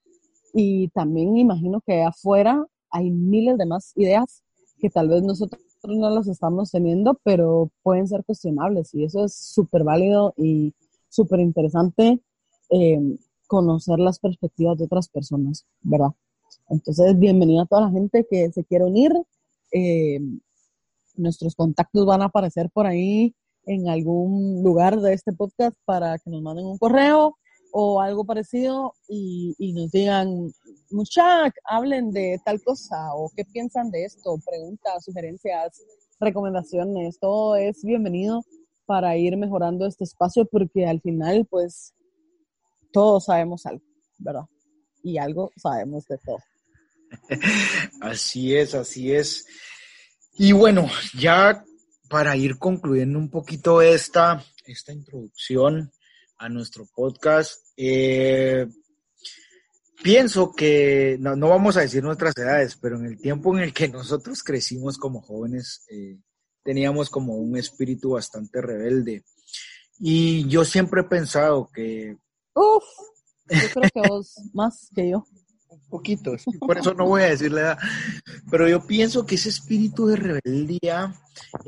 y 0.54 0.90
también 0.90 1.38
imagino 1.38 1.82
que 1.82 2.02
afuera 2.02 2.66
hay 2.92 3.12
miles 3.12 3.58
de 3.58 3.66
más 3.66 3.94
ideas 3.96 4.44
que 4.80 4.90
tal 4.90 5.10
vez 5.10 5.24
nosotros 5.24 5.62
no 5.84 6.10
las 6.10 6.28
estamos 6.28 6.72
teniendo, 6.72 7.20
pero 7.24 7.72
pueden 7.84 8.08
ser 8.08 8.24
cuestionables 8.26 8.94
y 8.94 9.04
eso 9.04 9.26
es 9.26 9.34
súper 9.36 9.84
válido 9.84 10.34
y 10.38 10.74
súper 11.10 11.40
interesante 11.40 12.20
eh, 12.70 13.18
conocer 13.48 14.00
las 14.00 14.20
perspectivas 14.20 14.78
de 14.78 14.86
otras 14.86 15.10
personas, 15.10 15.66
¿verdad? 15.82 16.12
Entonces, 16.70 17.18
bienvenida 17.18 17.64
a 17.64 17.66
toda 17.66 17.82
la 17.82 17.92
gente 17.92 18.26
que 18.30 18.52
se 18.52 18.64
quiere 18.64 18.86
unir. 18.86 19.12
Eh, 19.72 20.20
nuestros 21.16 21.56
contactos 21.56 22.06
van 22.06 22.22
a 22.22 22.26
aparecer 22.26 22.70
por 22.70 22.86
ahí 22.86 23.34
en 23.66 23.90
algún 23.90 24.64
lugar 24.64 25.00
de 25.00 25.14
este 25.14 25.34
podcast 25.34 25.76
para 25.86 26.18
que 26.20 26.30
nos 26.30 26.42
manden 26.42 26.66
un 26.66 26.78
correo 26.78 27.38
o 27.72 28.02
algo 28.02 28.26
parecido 28.26 28.94
y, 29.08 29.74
nos 29.74 29.92
digan, 29.92 30.52
muchach, 30.92 31.54
hablen 31.66 32.12
de 32.12 32.40
tal 32.44 32.62
cosa 32.64 33.14
o 33.14 33.32
qué 33.36 33.46
piensan 33.46 33.92
de 33.92 34.06
esto, 34.06 34.38
preguntas, 34.46 35.04
sugerencias, 35.04 35.82
recomendaciones, 36.20 37.20
todo 37.20 37.56
es 37.56 37.84
bienvenido 37.84 38.44
para 38.86 39.16
ir 39.18 39.38
mejorando 39.38 39.86
este 39.86 40.04
espacio 40.04 40.46
porque 40.46 40.88
al 40.88 41.02
final 41.02 41.46
pues 41.50 41.94
todos 42.92 43.26
sabemos 43.26 43.66
algo, 43.66 43.84
¿verdad? 44.18 44.46
Y 45.04 45.18
algo 45.18 45.52
sabemos 45.56 46.06
de 46.08 46.18
todo. 46.18 46.40
Así 48.02 48.56
es, 48.56 48.76
así 48.76 49.12
es. 49.12 49.46
Y 50.38 50.52
bueno, 50.52 50.88
ya 51.18 51.64
para 52.08 52.36
ir 52.36 52.60
concluyendo 52.60 53.18
un 53.18 53.30
poquito 53.32 53.82
esta, 53.82 54.44
esta 54.66 54.94
introducción 54.94 55.92
a 56.40 56.50
nuestro 56.50 56.88
podcast, 56.96 57.68
eh, 57.78 58.66
pienso 60.02 60.54
que, 60.54 61.18
no, 61.20 61.50
vamos 61.50 61.78
a 61.78 61.82
decir 61.82 62.02
nuestras 62.02 62.36
edades, 62.38 62.78
pero 62.82 62.98
en 62.98 63.06
el 63.06 63.18
tiempo 63.20 63.56
en 63.56 63.64
el 63.64 63.74
que 63.74 63.90
nosotros 63.90 64.42
crecimos 64.42 64.98
como 64.98 65.22
jóvenes, 65.22 65.86
eh, 65.90 66.18
teníamos 66.64 67.10
como 67.10 67.36
un 67.36 67.58
espíritu 67.58 68.12
bastante 68.12 68.62
rebelde. 68.62 69.24
Y 70.00 70.48
yo 70.48 70.64
siempre 70.64 71.02
he 71.02 71.06
pensado 71.06 71.70
que... 71.74 72.18
Uf, 72.54 72.84
yo 73.50 73.70
creo 73.74 73.90
que 73.94 74.10
vos 74.10 74.36
más 74.54 74.90
que 74.96 75.10
yo 75.10 75.26
poquito, 75.90 76.36
por 76.60 76.78
eso 76.78 76.94
no 76.94 77.06
voy 77.06 77.24
a 77.24 77.30
decir 77.30 77.52
la 77.52 77.62
edad, 77.62 77.78
pero 78.50 78.68
yo 78.68 78.86
pienso 78.86 79.26
que 79.26 79.36
ese 79.36 79.50
espíritu 79.50 80.08
de 80.08 80.16
rebeldía 80.16 81.14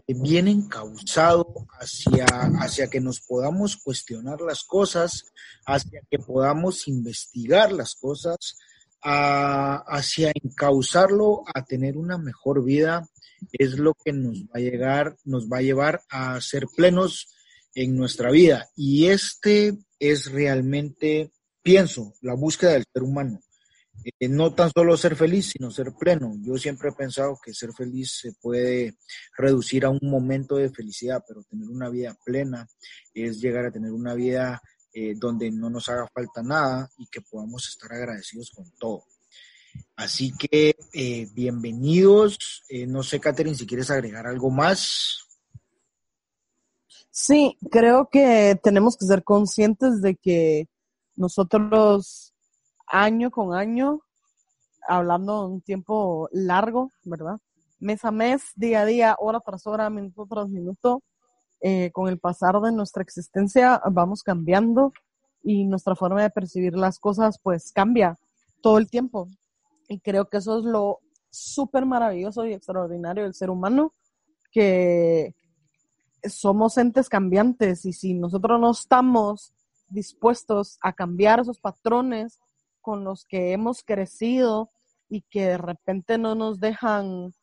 eh, 0.08 0.13
viene 0.15 0.51
encauzado 0.51 1.68
hacia, 1.80 2.25
hacia 2.60 2.89
que 2.89 3.01
nos 3.01 3.22
podamos 3.22 3.77
cuestionar 3.77 4.41
las 4.41 4.63
cosas, 4.63 5.25
hacia 5.65 6.01
que 6.10 6.20
podamos 6.20 6.88
investigar 6.88 7.72
las 7.72 7.96
cosas, 7.96 8.58
hacia 9.03 10.32
encauzarlo 10.44 11.44
a 11.53 11.63
tener 11.65 11.98
una 11.98 12.20
mejor 12.20 12.63
vida, 12.63 13.08
es 13.51 13.80
lo 13.80 13.96
que 13.96 14.13
nos 14.13 14.44
va 14.44 14.56
a 14.56 14.60
llegar, 14.60 15.18
nos 15.25 15.48
va 15.48 15.58
a 15.58 15.63
llevar 15.63 16.01
a 16.10 16.39
ser 16.39 16.68
plenos 16.75 17.27
en 17.74 17.96
nuestra 17.96 18.30
vida. 18.30 18.70
Y 18.75 19.08
este 19.08 19.80
es 19.98 20.32
realmente, 20.32 21.32
pienso, 21.63 22.13
la 22.22 22.36
búsqueda 22.36 22.74
del 22.74 22.86
ser 22.94 23.01
humano 23.01 23.39
eh, 24.03 24.27
no 24.27 24.53
tan 24.53 24.72
solo 24.72 24.98
ser 24.98 25.15
feliz, 25.15 25.51
sino 25.51 25.72
ser 25.72 25.93
pleno. 25.93 26.34
Yo 26.39 26.58
siempre 26.58 26.89
he 26.89 26.93
pensado 26.93 27.38
que 27.43 27.53
ser 27.53 27.72
feliz 27.74 28.20
se 28.22 28.34
puede 28.34 28.96
reducir 29.38 29.86
a 29.86 29.89
un 29.89 30.00
momento 30.01 30.55
de 30.55 30.70
felicidad, 30.70 31.24
pero 31.27 31.43
tener 31.43 31.67
una 31.70 31.89
vida 31.89 32.17
plena 32.25 32.67
es 33.13 33.39
llegar 33.39 33.65
a 33.65 33.72
tener 33.72 33.91
una 33.91 34.13
vida 34.13 34.62
eh, 34.93 35.13
donde 35.15 35.51
no 35.51 35.70
nos 35.70 35.88
haga 35.89 36.08
falta 36.13 36.41
nada 36.41 36.89
y 36.98 37.08
que 37.08 37.22
podamos 37.22 37.67
estar 37.67 37.93
agradecidos 37.93 38.51
con 38.51 38.70
todo. 38.79 39.03
Así 39.96 40.34
que 40.38 40.75
eh, 40.93 41.27
bienvenidos. 41.34 42.63
no 42.88 43.03
sé, 43.03 43.20
Catherine, 43.20 43.55
si 43.55 43.65
quieres 43.65 43.89
agregar 43.89 44.27
algo 44.27 44.50
más. 44.50 45.27
Sí, 47.12 47.58
creo 47.70 48.10
que 48.10 48.60
tenemos 48.63 48.98
que 48.98 49.05
ser 49.05 49.24
conscientes 49.24 50.01
de 50.01 50.15
que 50.15 50.67
nosotros 51.15 52.30
año 52.91 53.31
con 53.31 53.53
año, 53.53 54.01
hablando 54.88 55.48
un 55.48 55.62
tiempo 55.62 56.27
largo, 56.31 56.91
¿verdad? 57.03 57.39
Mes 57.79 58.03
a 58.05 58.12
mes, 58.12 58.51
día 58.55 58.81
a 58.81 58.86
día, 58.86 59.15
hora 59.17 59.39
tras 59.39 59.65
hora, 59.65 59.89
minuto 59.89 60.27
tras 60.29 60.50
minuto, 60.50 61.01
eh, 61.62 61.91
con 61.91 62.10
el 62.10 62.19
pasar 62.19 62.60
de 62.60 62.71
nuestra 62.71 63.01
existencia 63.01 63.81
vamos 63.91 64.24
cambiando 64.24 64.91
y 65.43 65.65
nuestra 65.65 65.95
forma 65.95 66.21
de 66.21 66.29
percibir 66.29 66.75
las 66.75 67.00
cosas 67.00 67.39
pues 67.41 67.71
cambia 67.71 68.19
todo 68.62 68.77
el 68.77 68.89
tiempo. 68.89 69.27
Y 69.88 70.00
creo 70.00 70.29
que 70.29 70.38
eso 70.38 70.60
es 70.60 70.65
lo 70.65 71.00
súper 71.29 71.86
maravilloso 71.86 72.45
y 72.45 72.53
extraordinario 72.53 73.24
del 73.24 73.33
ser 73.33 73.50
humano, 73.50 73.93
que 74.51 75.33
somos 76.24 76.77
entes 76.77 77.10
cambiantes 77.10 77.86
y 77.86 77.93
si 77.93 78.13
nosotros 78.13 78.60
no 78.60 78.71
estamos 78.71 79.53
dispuestos 79.89 80.77
a 80.81 80.93
cambiar 80.93 81.39
esos 81.39 81.57
patrones 81.57 82.39
con 82.81 83.03
los 83.03 83.25
que 83.25 83.53
hemos 83.53 83.83
crecido 83.83 84.71
y 85.09 85.21
que 85.21 85.47
de 85.47 85.57
repente 85.57 86.17
no 86.17 86.35
nos 86.35 86.59
dejan 86.59 87.33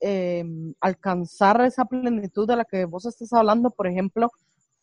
eh, 0.00 0.44
alcanzar 0.80 1.60
esa 1.60 1.84
plenitud 1.84 2.48
de 2.48 2.56
la 2.56 2.64
que 2.64 2.86
vos 2.86 3.04
estás 3.04 3.32
hablando, 3.34 3.70
por 3.70 3.86
ejemplo, 3.86 4.30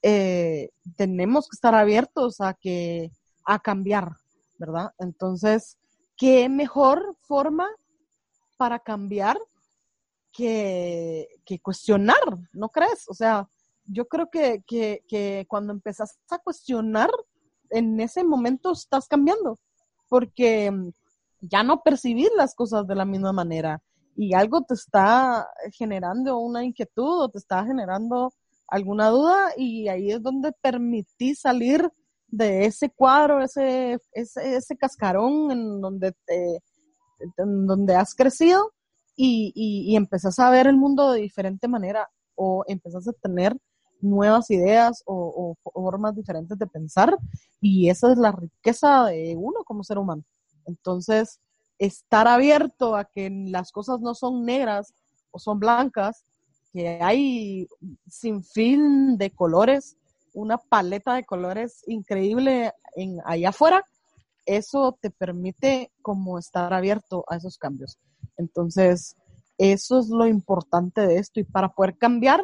eh, 0.03 0.69
tenemos 0.95 1.49
que 1.49 1.55
estar 1.55 1.73
abiertos 1.73 2.39
a 2.39 2.53
que 2.53 3.11
a 3.43 3.57
cambiar, 3.57 4.11
¿verdad? 4.59 4.91
Entonces, 4.99 5.77
¿qué 6.15 6.47
mejor 6.49 7.15
forma 7.21 7.67
para 8.57 8.77
cambiar 8.77 9.39
que, 10.31 11.27
que 11.43 11.59
cuestionar? 11.59 12.21
¿No 12.53 12.69
crees? 12.69 13.05
O 13.07 13.15
sea, 13.15 13.49
yo 13.85 14.07
creo 14.07 14.29
que, 14.29 14.63
que, 14.67 15.03
que 15.07 15.45
cuando 15.47 15.73
empezás 15.73 16.19
a 16.29 16.37
cuestionar, 16.37 17.09
en 17.71 17.99
ese 17.99 18.23
momento 18.23 18.71
estás 18.71 19.07
cambiando 19.07 19.57
porque 20.09 20.71
mm, 20.71 20.91
ya 21.41 21.63
no 21.63 21.81
percibir 21.81 22.29
las 22.35 22.55
cosas 22.55 22.87
de 22.87 22.95
la 22.95 23.05
misma 23.05 23.31
manera 23.33 23.81
y 24.15 24.33
algo 24.33 24.63
te 24.63 24.73
está 24.73 25.47
generando 25.71 26.39
una 26.39 26.63
inquietud 26.63 27.21
o 27.23 27.29
te 27.29 27.37
está 27.37 27.63
generando 27.63 28.33
alguna 28.67 29.09
duda 29.09 29.51
y 29.55 29.87
ahí 29.87 30.11
es 30.11 30.21
donde 30.21 30.51
permitís 30.61 31.39
salir 31.41 31.89
de 32.27 32.65
ese 32.65 32.89
cuadro, 32.89 33.41
ese, 33.41 33.99
ese, 34.11 34.55
ese 34.57 34.75
cascarón 34.75 35.51
en 35.51 35.81
donde, 35.81 36.13
te, 36.25 36.61
en 37.37 37.67
donde 37.67 37.95
has 37.95 38.13
crecido 38.15 38.73
y, 39.15 39.53
y, 39.55 39.91
y 39.91 39.95
empezás 39.95 40.39
a 40.39 40.49
ver 40.49 40.67
el 40.67 40.77
mundo 40.77 41.11
de 41.11 41.21
diferente 41.21 41.67
manera 41.67 42.09
o 42.35 42.63
empezás 42.67 43.07
a 43.07 43.13
tener 43.13 43.55
nuevas 44.01 44.50
ideas 44.51 45.04
o, 45.06 45.56
formas 45.74 46.16
diferentes 46.16 46.58
de 46.58 46.68
pensar 46.68 47.18
y 47.62 47.89
esa 47.89 48.12
es 48.12 48.18
la 48.18 48.32
riqueza 48.32 49.06
de 49.06 49.36
uno 49.38 49.63
como 49.63 49.84
ser 49.84 49.98
humano. 49.98 50.24
Entonces, 50.66 51.39
estar 51.80 52.27
abierto 52.27 52.96
a 52.96 53.06
que 53.06 53.30
las 53.30 53.72
cosas 53.72 54.00
no 54.01 54.16
son 54.16 54.46
negras 54.46 54.94
o 55.32 55.39
son 55.39 55.60
blancas, 55.60 56.24
que 56.74 57.01
hay 57.01 57.68
sin 58.08 58.44
fin 58.44 59.18
de 59.18 59.32
colores, 59.32 59.98
una 60.34 60.58
paleta 60.58 61.16
de 61.16 61.25
colores 61.25 61.84
increíble 61.88 62.74
en 62.96 63.20
allá 63.25 63.50
afuera, 63.50 63.84
eso 64.46 64.98
te 65.01 65.10
permite 65.10 65.92
como 66.01 66.39
estar 66.39 66.74
abierto 66.74 67.25
a 67.27 67.36
esos 67.36 67.58
cambios. 67.58 67.98
Entonces, 68.38 69.16
eso 69.58 70.00
es 70.00 70.10
lo 70.10 70.27
importante 70.27 71.01
de 71.01 71.18
esto 71.18 71.39
y 71.39 71.44
para 71.44 71.70
poder 71.70 71.98
cambiar, 71.98 72.44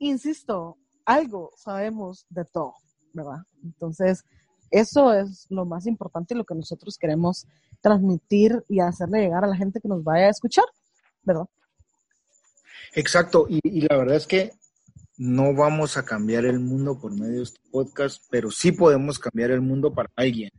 insisto, 0.00 0.76
algo 1.04 1.52
sabemos 1.56 2.26
de 2.28 2.44
todo, 2.44 2.74
¿verdad? 3.12 3.44
Entonces, 3.62 4.24
eso 4.70 5.12
es 5.12 5.46
lo 5.50 5.64
más 5.64 5.86
importante 5.86 6.34
y 6.34 6.36
lo 6.36 6.44
que 6.44 6.54
nosotros 6.54 6.96
queremos 6.98 7.46
transmitir 7.80 8.64
y 8.68 8.80
hacerle 8.80 9.22
llegar 9.22 9.44
a 9.44 9.48
la 9.48 9.56
gente 9.56 9.80
que 9.80 9.88
nos 9.88 10.02
vaya 10.04 10.26
a 10.26 10.30
escuchar, 10.30 10.64
¿verdad? 11.22 11.46
Exacto, 12.94 13.46
y, 13.48 13.60
la 13.82 13.96
verdad 13.96 14.16
es 14.16 14.26
que 14.26 14.52
no 15.16 15.54
vamos 15.54 15.96
a 15.96 16.04
cambiar 16.04 16.44
el 16.44 16.60
mundo 16.60 16.98
por 16.98 17.12
medio 17.12 17.38
de 17.38 17.42
este 17.42 17.60
podcast, 17.70 18.24
pero 18.30 18.50
sí 18.50 18.72
podemos 18.72 19.18
cambiar 19.18 19.50
el 19.50 19.60
mundo 19.60 19.92
para 19.92 20.10
alguien. 20.16 20.50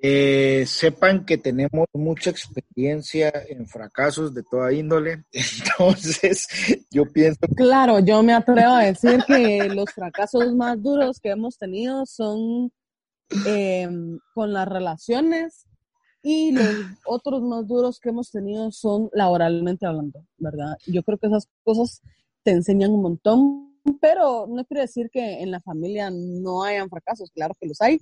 Eh, 0.00 0.64
sepan 0.66 1.26
que 1.26 1.38
tenemos 1.38 1.86
mucha 1.92 2.30
experiencia 2.30 3.32
en 3.48 3.66
fracasos 3.66 4.32
de 4.32 4.44
toda 4.44 4.72
índole, 4.72 5.24
entonces 5.32 6.46
yo 6.88 7.04
pienso... 7.10 7.40
Claro, 7.56 7.98
yo 7.98 8.22
me 8.22 8.32
atrevo 8.32 8.74
a 8.74 8.84
decir 8.84 9.24
que 9.26 9.64
los 9.64 9.90
fracasos 9.92 10.54
más 10.54 10.80
duros 10.80 11.18
que 11.18 11.30
hemos 11.30 11.58
tenido 11.58 12.06
son 12.06 12.70
em, 13.44 14.20
con 14.34 14.52
las 14.52 14.68
relaciones 14.68 15.66
y 16.22 16.52
los 16.52 16.76
otros 17.04 17.42
más 17.42 17.66
duros 17.66 17.98
que 17.98 18.10
hemos 18.10 18.30
tenido 18.30 18.70
son 18.70 19.10
laboralmente 19.12 19.84
hablando, 19.84 20.24
¿verdad? 20.36 20.76
Yo 20.86 21.02
creo 21.02 21.18
que 21.18 21.26
esas 21.26 21.48
cosas 21.64 22.02
te 22.44 22.52
enseñan 22.52 22.92
un 22.92 23.02
montón, 23.02 23.80
pero 24.00 24.46
no 24.46 24.64
quiere 24.64 24.82
decir 24.82 25.10
que 25.10 25.42
en 25.42 25.50
la 25.50 25.60
familia 25.60 26.08
no 26.12 26.62
hayan 26.62 26.88
fracasos, 26.88 27.32
claro 27.32 27.56
que 27.58 27.66
los 27.66 27.80
hay, 27.80 28.00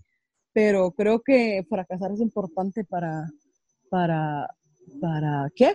pero 0.56 0.90
creo 0.92 1.20
que 1.20 1.66
fracasar 1.68 2.12
es 2.12 2.20
importante 2.22 2.82
para, 2.82 3.30
para, 3.90 4.48
para 5.02 5.52
¿qué? 5.54 5.74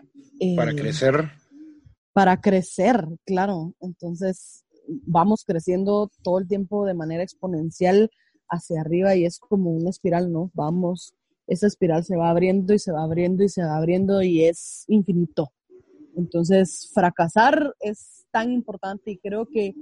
para 0.56 0.72
eh, 0.72 0.76
crecer. 0.76 1.32
Para 2.14 2.42
crecer, 2.42 3.06
claro. 3.24 3.76
Entonces, 3.80 4.66
vamos 4.88 5.44
creciendo 5.46 6.10
todo 6.24 6.40
el 6.40 6.48
tiempo 6.48 6.84
de 6.88 6.96
manera 6.96 7.22
exponencial 7.22 8.10
hacia 8.50 8.82
arriba 8.82 9.16
y 9.16 9.26
es 9.26 9.38
como 9.38 9.70
una 9.70 9.92
espiral, 9.92 10.32
¿no? 10.32 10.50
Vamos, 10.56 11.14
esa 11.46 11.68
espiral 11.68 12.04
se 12.04 12.16
va 12.16 12.32
abriendo 12.32 12.74
y 12.74 12.80
se 12.80 12.92
va 12.92 13.04
abriendo 13.04 13.44
y 13.44 13.50
se 13.50 13.62
va 13.62 13.78
abriendo 13.78 14.24
y 14.24 14.46
es 14.46 14.86
infinito. 14.88 15.52
Entonces, 16.18 16.90
fracasar 16.92 17.76
es 17.82 18.26
tan 18.32 18.52
importante 18.52 19.12
y 19.12 19.20
creo 19.20 19.46
que 19.46 19.76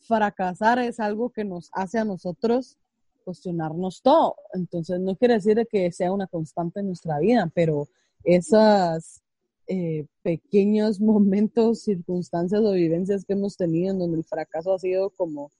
fracasar 0.00 0.78
es 0.78 1.00
algo 1.00 1.30
que 1.30 1.46
nos 1.46 1.70
hace 1.72 1.98
a 1.98 2.04
nosotros 2.04 2.76
cuestionarnos 3.22 4.02
todo. 4.02 4.36
Entonces, 4.52 5.00
no 5.00 5.16
quiere 5.16 5.34
decir 5.34 5.66
que 5.70 5.90
sea 5.92 6.12
una 6.12 6.26
constante 6.26 6.80
en 6.80 6.86
nuestra 6.86 7.18
vida, 7.18 7.50
pero 7.54 7.88
esos 8.24 9.22
eh, 9.66 10.06
pequeños 10.22 11.00
momentos, 11.00 11.82
circunstancias 11.82 12.60
o 12.62 12.72
vivencias 12.72 13.24
que 13.24 13.32
hemos 13.34 13.56
tenido 13.56 13.92
en 13.92 13.98
donde 13.98 14.18
el 14.18 14.24
fracaso 14.24 14.74
ha 14.74 14.78
sido 14.78 15.10
como 15.10 15.50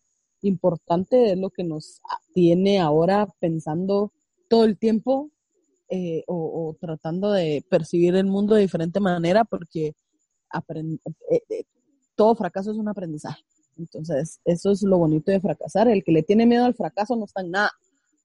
importante 0.42 1.33
es 1.33 1.38
lo 1.38 1.50
que 1.50 1.64
nos 1.64 2.00
tiene 2.35 2.81
ahora 2.81 3.28
pensando 3.38 4.12
todo 4.49 4.64
el 4.64 4.76
tiempo 4.76 5.31
eh, 5.88 6.25
o, 6.26 6.76
tratando 6.81 7.31
de 7.31 7.64
percibir 7.69 8.16
el 8.16 8.26
mundo 8.26 8.54
de 8.54 8.62
diferente 8.62 8.99
manera 8.99 9.45
porque 9.45 9.95
eh, 11.31 11.64
todo 12.16 12.35
fracaso 12.35 12.73
es 12.73 12.76
un 12.76 12.88
aprendizaje. 12.88 13.42
Entonces, 13.76 14.41
eso 14.45 14.71
es 14.71 14.83
lo 14.83 14.99
bonito 14.99 15.31
de 15.31 15.41
fracasar. 15.41 15.88
El 15.88 16.05
que 16.05 16.12
le 16.12 16.23
tiene 16.23 16.47
miedo 16.47 16.64
al 16.64 16.75
fracaso 16.75 17.17
no 17.17 17.25
está 17.25 17.41
en 17.41 17.50
nada, 17.50 17.73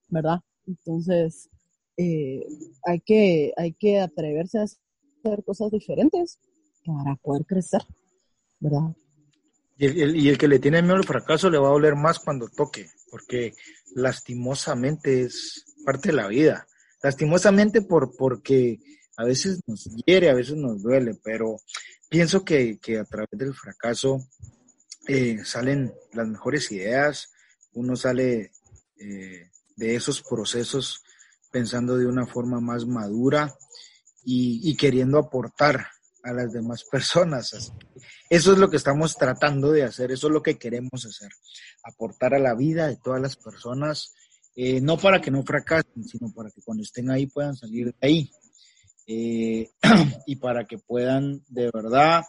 ¿verdad? 0.09 0.39
Entonces, 0.65 1.49
eh, 1.97 2.45
hay, 2.85 2.99
que, 2.99 3.53
hay 3.57 3.73
que 3.73 3.99
atreverse 3.99 4.59
a 4.59 4.63
hacer 4.63 5.43
cosas 5.43 5.71
diferentes 5.71 6.39
para 6.85 7.15
poder 7.15 7.45
crecer, 7.45 7.81
¿verdad? 8.59 8.95
Y 9.77 9.85
el, 9.85 10.15
y 10.15 10.29
el, 10.29 10.37
que 10.37 10.47
le 10.47 10.59
tiene 10.59 10.81
miedo 10.81 10.95
al 10.95 11.03
fracaso 11.03 11.49
le 11.49 11.59
va 11.59 11.67
a 11.67 11.71
doler 11.71 11.95
más 11.95 12.19
cuando 12.19 12.49
toque, 12.49 12.87
porque 13.11 13.53
lastimosamente 13.95 15.21
es 15.21 15.65
parte 15.85 16.09
de 16.09 16.15
la 16.15 16.27
vida. 16.27 16.67
Lastimosamente 17.03 17.81
por, 17.81 18.15
porque 18.15 18.79
a 19.17 19.23
veces 19.23 19.61
nos 19.67 19.83
hiere, 20.05 20.29
a 20.29 20.33
veces 20.33 20.55
nos 20.55 20.81
duele, 20.81 21.15
pero 21.23 21.57
pienso 22.09 22.43
que, 22.43 22.79
que 22.79 22.97
a 22.97 23.05
través 23.05 23.29
del 23.31 23.53
fracaso 23.53 24.19
eh, 25.07 25.39
salen 25.45 25.93
las 26.11 26.27
mejores 26.27 26.69
ideas, 26.71 27.31
uno 27.73 27.95
sale 27.95 28.51
eh, 28.99 29.49
de 29.77 29.95
esos 29.95 30.21
procesos 30.21 31.01
pensando 31.51 31.97
de 31.97 32.07
una 32.07 32.25
forma 32.25 32.59
más 32.59 32.85
madura 32.85 33.55
y, 34.29 34.75
queriendo 34.75 35.17
aportar 35.17 35.87
a 36.23 36.33
las 36.33 36.51
demás 36.51 36.83
personas. 36.83 37.71
Eso 38.29 38.51
es 38.51 38.57
lo 38.57 38.69
que 38.69 38.75
estamos 38.75 39.15
tratando 39.15 39.71
de 39.71 39.83
hacer, 39.83 40.11
eso 40.11 40.27
es 40.27 40.33
lo 40.33 40.43
que 40.43 40.57
queremos 40.57 41.05
hacer, 41.05 41.31
aportar 41.83 42.33
a 42.33 42.39
la 42.39 42.53
vida 42.53 42.87
de 42.87 42.97
todas 42.97 43.21
las 43.21 43.37
personas, 43.37 44.13
eh, 44.57 44.81
no 44.81 44.97
para 44.97 45.21
que 45.21 45.31
no 45.31 45.43
fracasen, 45.43 46.03
sino 46.03 46.33
para 46.33 46.51
que 46.51 46.61
cuando 46.61 46.83
estén 46.83 47.09
ahí 47.09 47.27
puedan 47.27 47.55
salir 47.55 47.93
de 47.93 47.95
ahí 48.01 48.31
y 50.25 50.35
para 50.35 50.67
que 50.67 50.77
puedan 50.79 51.41
de 51.47 51.71
verdad 51.73 52.23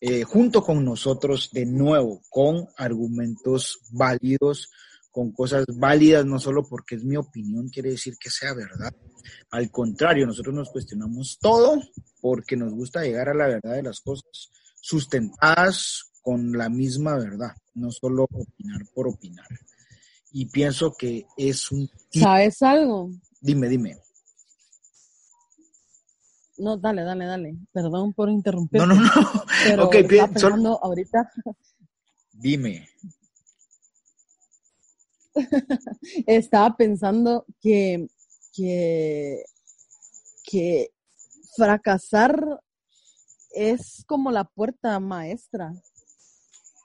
eh, 0.00 0.24
junto 0.24 0.62
con 0.62 0.84
nosotros 0.84 1.50
de 1.52 1.66
nuevo, 1.66 2.22
con 2.30 2.68
argumentos 2.76 3.80
válidos, 3.90 4.70
con 5.10 5.32
cosas 5.32 5.66
válidas, 5.74 6.24
no 6.24 6.38
solo 6.38 6.66
porque 6.66 6.94
es 6.94 7.04
mi 7.04 7.16
opinión, 7.16 7.68
quiere 7.68 7.90
decir 7.90 8.16
que 8.18 8.30
sea 8.30 8.54
verdad. 8.54 8.94
Al 9.50 9.70
contrario, 9.70 10.26
nosotros 10.26 10.54
nos 10.54 10.70
cuestionamos 10.70 11.38
todo 11.40 11.82
porque 12.20 12.56
nos 12.56 12.72
gusta 12.72 13.02
llegar 13.02 13.28
a 13.28 13.34
la 13.34 13.48
verdad 13.48 13.74
de 13.74 13.82
las 13.82 14.00
cosas, 14.00 14.50
sustentadas 14.80 16.12
con 16.22 16.52
la 16.52 16.68
misma 16.68 17.16
verdad, 17.18 17.54
no 17.74 17.90
solo 17.90 18.24
opinar 18.24 18.80
por 18.94 19.08
opinar. 19.08 19.48
Y 20.32 20.46
pienso 20.46 20.94
que 20.96 21.26
es 21.36 21.70
un... 21.72 21.90
¿Sabes 22.10 22.62
algo? 22.62 23.10
Dime, 23.40 23.68
dime. 23.68 23.98
No, 26.60 26.76
dale, 26.76 27.02
dale, 27.02 27.24
dale. 27.24 27.56
Perdón 27.72 28.12
por 28.12 28.28
interrumpir. 28.28 28.80
No, 28.80 28.86
no, 28.86 28.94
no. 28.94 29.10
Pero 29.64 29.86
okay, 29.86 30.04
pensando 30.04 30.78
ahorita. 30.82 31.30
Dime. 32.32 32.88
estaba 36.26 36.76
pensando 36.76 37.46
que, 37.60 38.06
que, 38.52 39.42
que 40.44 40.90
fracasar 41.56 42.60
es 43.52 44.04
como 44.06 44.30
la 44.30 44.44
puerta 44.44 45.00
maestra 45.00 45.72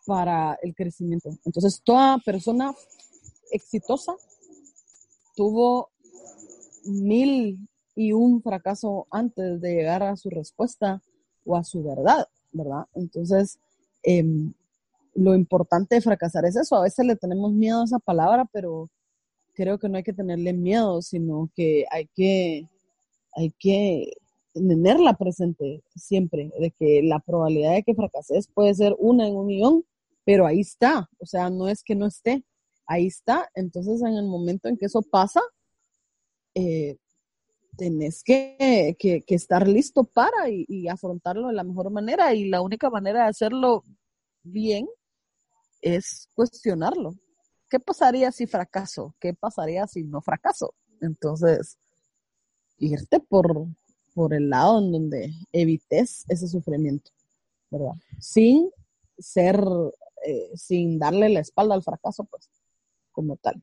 para 0.06 0.58
el 0.62 0.74
crecimiento. 0.74 1.30
Entonces, 1.44 1.82
toda 1.84 2.18
persona 2.20 2.74
exitosa 3.52 4.16
tuvo 5.36 5.90
mil 6.86 7.68
y 7.96 8.12
un 8.12 8.42
fracaso 8.42 9.08
antes 9.10 9.62
de 9.62 9.74
llegar 9.76 10.04
a 10.04 10.18
su 10.18 10.30
respuesta 10.30 11.02
o 11.46 11.56
a 11.56 11.64
su 11.64 11.84
verdad, 11.84 12.28
¿verdad? 12.52 12.86
Entonces, 12.94 13.60
em, 14.04 14.54
lo 15.14 15.34
importante 15.34 15.96
de 15.96 16.02
fracasar 16.02 16.46
es 16.46 16.56
eso. 16.58 16.76
A 16.76 16.84
veces 16.84 17.06
le 17.06 17.16
tenemos 17.16 17.54
miedo 17.54 17.82
a 17.82 17.86
esa 17.86 18.00
palabra, 18.00 18.46
pero 18.52 18.90
creo 19.54 19.80
que 19.80 19.90
no 19.90 19.98
hay 19.98 20.04
que 20.04 20.14
tenerle 20.14 20.54
miedo, 20.54 21.02
sino 21.02 21.50
que 21.56 21.86
hay 21.90 22.08
que, 22.14 22.68
hay 23.34 23.52
que 23.58 24.14
tenerla 24.54 25.14
presente 25.14 25.84
siempre, 25.96 26.52
de 26.60 26.72
que 26.72 27.02
la 27.04 27.20
probabilidad 27.20 27.74
de 27.74 27.84
que 27.84 27.96
fracases 27.96 28.48
puede 28.48 28.74
ser 28.74 28.96
una 29.00 29.28
en 29.28 29.36
un 29.36 29.48
millón, 29.48 29.86
pero 30.26 30.46
ahí 30.46 30.62
está, 30.62 31.10
o 31.20 31.26
sea, 31.26 31.50
no 31.50 31.70
es 31.70 31.84
que 31.84 31.96
no 31.96 32.08
esté, 32.08 32.44
ahí 32.88 33.08
está. 33.08 33.50
Entonces, 33.56 34.02
en 34.02 34.16
el 34.16 34.26
momento 34.26 34.68
en 34.68 34.78
que 34.78 34.86
eso 34.88 35.02
pasa, 35.02 35.42
eh, 36.56 36.98
tenés 37.76 38.24
que, 38.24 38.96
estar 39.28 39.68
listo 39.68 40.04
para 40.04 40.50
y, 40.50 40.88
afrontarlo 40.88 41.48
de 41.48 41.54
la 41.54 41.64
mejor 41.64 41.90
manera 41.92 42.34
y 42.34 42.50
la 42.50 42.62
única 42.62 42.90
manera 42.90 43.24
de 43.24 43.30
hacerlo 43.30 43.84
bien 44.44 44.88
es 45.82 46.30
cuestionarlo. 46.34 47.16
¿Qué 47.70 47.80
pasaría 47.80 48.32
si 48.32 48.48
fracaso? 48.48 49.16
¿Qué 49.20 49.34
pasaría 49.34 49.88
si 49.88 50.04
no 50.04 50.22
fracaso? 50.22 50.74
Entonces, 51.02 51.78
irte 52.78 53.20
por, 53.20 53.68
por 54.14 54.34
el 54.34 54.50
lado 54.50 54.80
en 54.80 54.92
donde 54.92 55.34
evites 55.52 56.26
ese 56.30 56.48
sufrimiento, 56.48 57.12
¿verdad? 57.70 57.94
Sin 58.20 58.70
ser, 59.18 59.62
eh, 60.26 60.52
sin 60.56 61.00
darle 61.00 61.30
la 61.30 61.40
espalda 61.42 61.76
al 61.76 61.84
fracaso, 61.84 62.24
pues, 62.26 62.50
como 63.12 63.38
tal. 63.38 63.62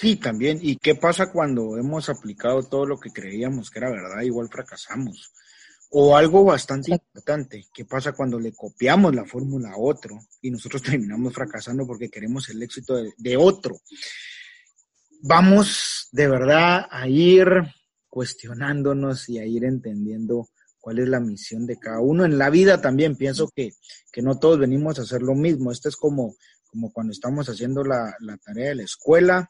Sí, 0.00 0.14
también. 0.14 0.60
¿Y 0.62 0.76
qué 0.76 0.94
pasa 0.94 1.32
cuando 1.32 1.76
hemos 1.76 2.08
aplicado 2.08 2.62
todo 2.62 2.86
lo 2.86 3.00
que 3.00 3.10
creíamos 3.10 3.68
que 3.68 3.80
era 3.80 3.90
verdad, 3.90 4.22
igual 4.22 4.48
fracasamos? 4.48 5.32
O 5.90 6.16
algo 6.16 6.44
bastante 6.44 6.92
importante, 6.92 7.66
¿qué 7.74 7.84
pasa 7.84 8.12
cuando 8.12 8.38
le 8.38 8.52
copiamos 8.52 9.12
la 9.12 9.24
fórmula 9.24 9.70
a 9.70 9.76
otro 9.76 10.16
y 10.40 10.52
nosotros 10.52 10.82
terminamos 10.84 11.34
fracasando 11.34 11.84
porque 11.84 12.10
queremos 12.10 12.48
el 12.48 12.62
éxito 12.62 12.94
de, 13.16 13.36
otro? 13.36 13.80
vamos 15.20 16.08
de 16.12 16.28
verdad 16.28 16.86
a 16.88 17.08
ir 17.08 17.48
cuestionándonos 18.08 19.28
y 19.28 19.40
a 19.40 19.46
ir 19.46 19.64
entendiendo 19.64 20.48
cuál 20.78 21.00
es 21.00 21.08
la 21.08 21.18
misión 21.18 21.66
de 21.66 21.76
cada 21.76 21.98
uno. 21.98 22.24
En 22.24 22.38
la 22.38 22.50
vida 22.50 22.80
también 22.80 23.16
pienso 23.16 23.48
que, 23.48 23.72
que 24.12 24.22
no 24.22 24.38
todos 24.38 24.60
venimos 24.60 24.96
a 25.00 25.02
hacer 25.02 25.22
lo 25.22 25.34
mismo. 25.34 25.72
Esto 25.72 25.88
es 25.88 25.96
como, 25.96 26.36
como 26.70 26.92
cuando 26.92 27.10
estamos 27.10 27.48
haciendo 27.48 27.82
la, 27.82 28.14
la 28.20 28.36
tarea 28.36 28.68
de 28.68 28.74
la 28.76 28.84
escuela 28.84 29.48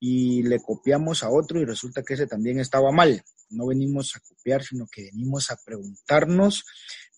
y 0.00 0.42
le 0.42 0.60
copiamos 0.60 1.22
a 1.22 1.30
otro 1.30 1.60
y 1.60 1.66
resulta 1.66 2.02
que 2.02 2.14
ese 2.14 2.26
también 2.26 2.58
estaba 2.58 2.90
mal. 2.90 3.22
No 3.50 3.66
venimos 3.66 4.16
a 4.16 4.20
copiar, 4.20 4.62
sino 4.62 4.86
que 4.90 5.02
venimos 5.12 5.50
a 5.50 5.58
preguntarnos, 5.62 6.64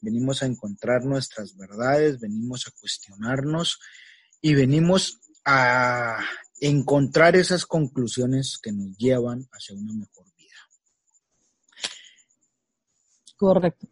venimos 0.01 0.43
a 0.43 0.47
encontrar 0.47 1.05
nuestras 1.05 1.57
verdades, 1.57 2.19
venimos 2.19 2.67
a 2.67 2.73
cuestionarnos 2.73 3.79
y 4.41 4.55
venimos 4.55 5.21
a 5.45 6.19
encontrar 6.61 7.37
esas 7.37 7.67
conclusiones 7.67 8.59
que 8.61 8.73
nos 8.73 8.97
llevan 8.97 9.47
hacia 9.53 9.77
una 9.77 9.95
mejor 9.95 10.27
vida. 10.37 10.57
Correcto. 13.37 13.92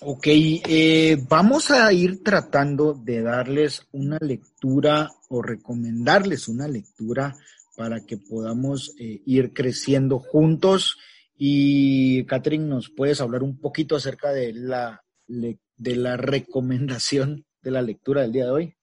Ok, 0.00 0.26
eh, 0.28 1.18
vamos 1.28 1.72
a 1.72 1.92
ir 1.92 2.22
tratando 2.22 2.94
de 2.94 3.20
darles 3.20 3.84
una 3.90 4.16
lectura 4.20 5.10
o 5.28 5.42
recomendarles 5.42 6.46
una 6.46 6.68
lectura 6.68 7.34
para 7.76 8.06
que 8.06 8.16
podamos 8.16 8.94
eh, 9.00 9.22
ir 9.26 9.52
creciendo 9.52 10.20
juntos. 10.20 10.98
Y 11.36 12.24
Catherine, 12.26 12.64
¿nos 12.64 12.90
puedes 12.90 13.20
hablar 13.20 13.42
un 13.42 13.58
poquito 13.58 13.96
acerca 13.96 14.30
de 14.30 14.52
la, 14.52 15.02
de 15.26 15.96
la 15.96 16.16
recomendación 16.16 17.44
de 17.60 17.70
la 17.72 17.82
lectura 17.82 18.22
del 18.22 18.32
día 18.32 18.44
de 18.44 18.50
hoy? 18.52 18.74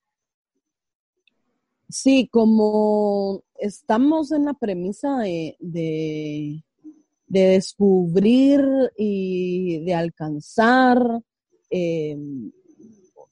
Sí, 1.88 2.28
como 2.30 3.44
estamos 3.58 4.34
en 4.34 4.46
la 4.46 4.54
premisa 4.54 5.20
de, 5.20 5.56
de, 5.60 6.65
descubrir 7.28 8.62
y 8.98 9.80
de 9.84 9.94
alcanzar 9.94 11.22
eh, 11.70 12.18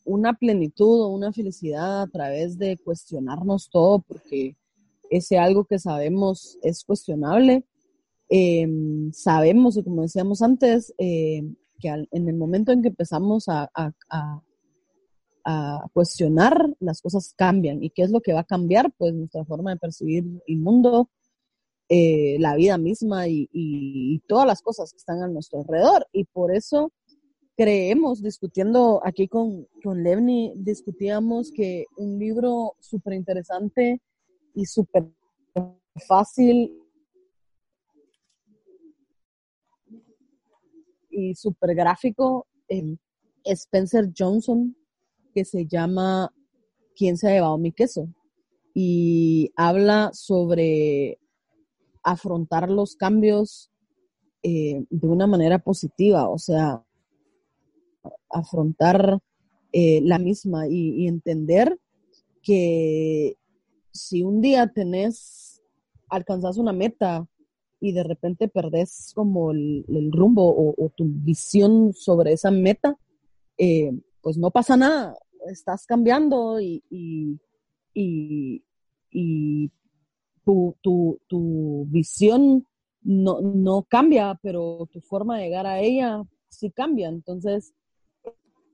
una 0.06 0.34
plenitud 0.34 1.02
o 1.02 1.08
una 1.10 1.32
felicidad 1.32 2.02
a 2.02 2.08
través 2.08 2.58
de 2.58 2.78
cuestionarnos 2.78 3.70
todo, 3.70 4.00
porque 4.00 4.58
ese 5.10 5.38
algo 5.38 5.66
que 5.66 5.80
sabemos 5.80 6.58
es 6.62 6.84
cuestionable. 6.84 7.66
Eh, 8.30 8.68
sabemos, 9.14 9.78
y 9.78 9.84
como 9.84 10.02
decíamos 10.02 10.42
antes, 10.42 10.94
eh, 10.98 11.44
que 11.80 11.90
en 11.90 12.28
el 12.30 12.36
momento 12.36 12.72
en 12.72 12.82
que 12.82 12.88
empezamos 12.90 13.48
a, 13.48 13.70
a 13.76 14.42
cuestionar, 15.92 16.74
las 16.80 17.02
cosas 17.02 17.34
cambian. 17.36 17.84
¿Y 17.84 17.90
qué 17.90 18.04
es 18.04 18.12
lo 18.12 18.22
que 18.22 18.34
va 18.34 18.42
a 18.42 18.46
cambiar? 18.46 18.92
Pues 18.98 19.14
nuestra 19.14 19.46
forma 19.46 19.72
de 19.72 19.78
percibir 19.78 20.26
el 20.48 20.58
mundo, 20.60 21.10
eh, 21.96 22.38
la 22.40 22.56
vida 22.56 22.80
misma 22.80 23.28
y, 23.28 24.20
todas 24.28 24.48
las 24.48 24.64
cosas 24.64 24.92
que 24.92 24.98
están 24.98 25.22
a 25.22 25.28
nuestro 25.28 25.60
alrededor. 25.60 26.08
Y 26.12 26.24
por 26.24 26.52
eso 26.52 26.92
creemos, 27.56 28.24
discutiendo 28.24 29.00
aquí 29.06 29.28
con, 29.28 29.68
con 29.84 30.02
Levni, 30.02 30.54
discutíamos 30.56 31.52
que 31.52 31.86
un 31.98 32.18
libro 32.18 32.74
súper 32.80 33.14
interesante 33.14 34.02
y 34.56 34.66
súper 34.66 35.06
fácil 36.08 36.76
y 41.12 41.36
súper 41.36 41.76
gráfico, 41.76 42.48
eh, 42.70 42.98
Spencer 43.44 44.10
Johnson, 44.18 44.76
que 45.32 45.46
se 45.46 45.68
llama 45.68 46.34
¿Quién 46.96 47.18
se 47.18 47.28
ha 47.28 47.34
llevado 47.34 47.60
mi 47.60 47.72
queso? 47.72 48.08
Y 48.74 49.52
habla 49.56 50.10
sobre 50.12 51.20
afrontar 52.04 52.70
los 52.70 52.96
cambios 52.96 53.72
eh, 54.44 54.86
de 54.90 55.08
una 55.08 55.26
manera 55.26 55.60
positiva, 55.60 56.30
o 56.30 56.38
sea, 56.38 56.84
afrontar 58.30 59.20
eh, 59.72 60.02
la 60.04 60.20
misma 60.20 60.68
y, 60.68 61.08
entender 61.08 61.80
que 62.42 63.38
si 63.92 64.22
un 64.22 64.42
día 64.42 64.68
tenés, 64.68 65.62
alcanzas 66.10 66.58
una 66.58 66.74
meta 66.74 67.26
y 67.80 67.94
de 67.94 68.04
repente 68.04 68.48
perdés 68.48 69.14
como 69.16 69.52
el, 69.52 70.12
rumbo 70.12 70.74
o, 70.78 70.90
tu 70.90 71.06
visión 71.06 71.94
sobre 71.94 72.34
esa 72.34 72.52
meta, 72.52 72.98
eh, 73.58 73.92
pues 74.22 74.38
no 74.38 74.52
pasa 74.52 74.78
nada, 74.78 75.18
estás 75.50 75.86
cambiando 75.86 76.60
y, 76.62 76.84
tu, 80.44 81.88
visión 81.90 82.66
no, 83.02 83.86
cambia, 83.90 84.40
pero 84.42 84.88
tu 84.92 85.02
forma 85.02 85.38
de 85.38 85.46
llegar 85.46 85.68
a 85.68 85.80
ella 85.80 86.24
sí 86.50 86.72
cambia. 86.72 87.10
Entonces, 87.10 87.74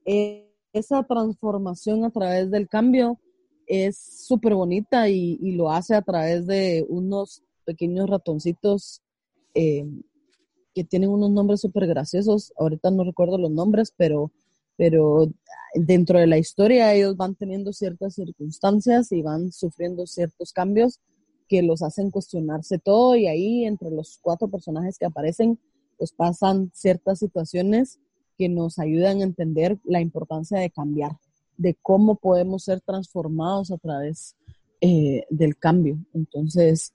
e, 0.05 0.47
esa 0.73 1.03
transformación 1.03 2.03
a 2.05 2.11
través 2.11 2.51
del 2.51 2.67
cambio 2.67 3.19
es 3.65 3.97
súper 4.27 4.55
bonita 4.55 5.09
y, 5.09 5.37
lo 5.53 5.71
hace 5.71 5.95
a 5.95 6.01
través 6.01 6.47
de 6.47 6.85
unos 6.89 7.43
pequeños 7.65 8.09
ratoncitos 8.09 9.01
eh, 9.53 9.85
que 10.73 10.83
tienen 10.83 11.09
unos 11.09 11.31
nombres 11.31 11.61
súper 11.61 11.87
graciosos. 11.87 12.53
Ahorita 12.57 12.91
no 12.91 13.03
recuerdo 13.03 13.37
los 13.37 13.51
nombres, 13.51 13.93
pero 13.95 14.31
pero 14.79 15.29
dentro 15.75 16.19
de 16.19 16.25
la 16.25 16.37
historia 16.37 16.93
ellos 16.93 17.17
van 17.17 17.35
teniendo 17.35 17.73
ciertas 17.73 18.15
circunstancias 18.15 19.11
y 19.11 19.21
van 19.21 19.51
sufriendo 19.51 20.07
ciertos 20.07 20.53
cambios 20.53 21.01
que 21.49 21.61
los 21.61 21.81
hacen 21.81 22.11
cuestionarse 22.11 22.79
todo 22.79 23.15
y 23.17 23.27
ahí 23.27 23.65
entre 23.65 23.91
los 23.91 24.19
cuatro 24.21 24.47
personajes 24.47 24.97
que 24.97 25.05
aparecen 25.05 25.59
pues 25.97 26.13
pasan 26.13 26.71
ciertas 26.73 27.19
situaciones 27.19 27.99
que 28.37 28.47
nos 28.47 28.79
ayudan 28.79 29.19
a 29.19 29.23
entender 29.23 29.77
la 29.83 29.99
importancia 29.99 30.57
de 30.57 30.69
cambiar, 30.69 31.11
de 31.57 31.75
cómo 31.81 32.15
podemos 32.15 32.63
ser 32.63 32.79
transformados 32.79 33.71
a 33.71 33.77
través 33.77 34.37
eh, 34.79 35.25
del 35.29 35.57
cambio. 35.57 35.97
Entonces, 36.13 36.93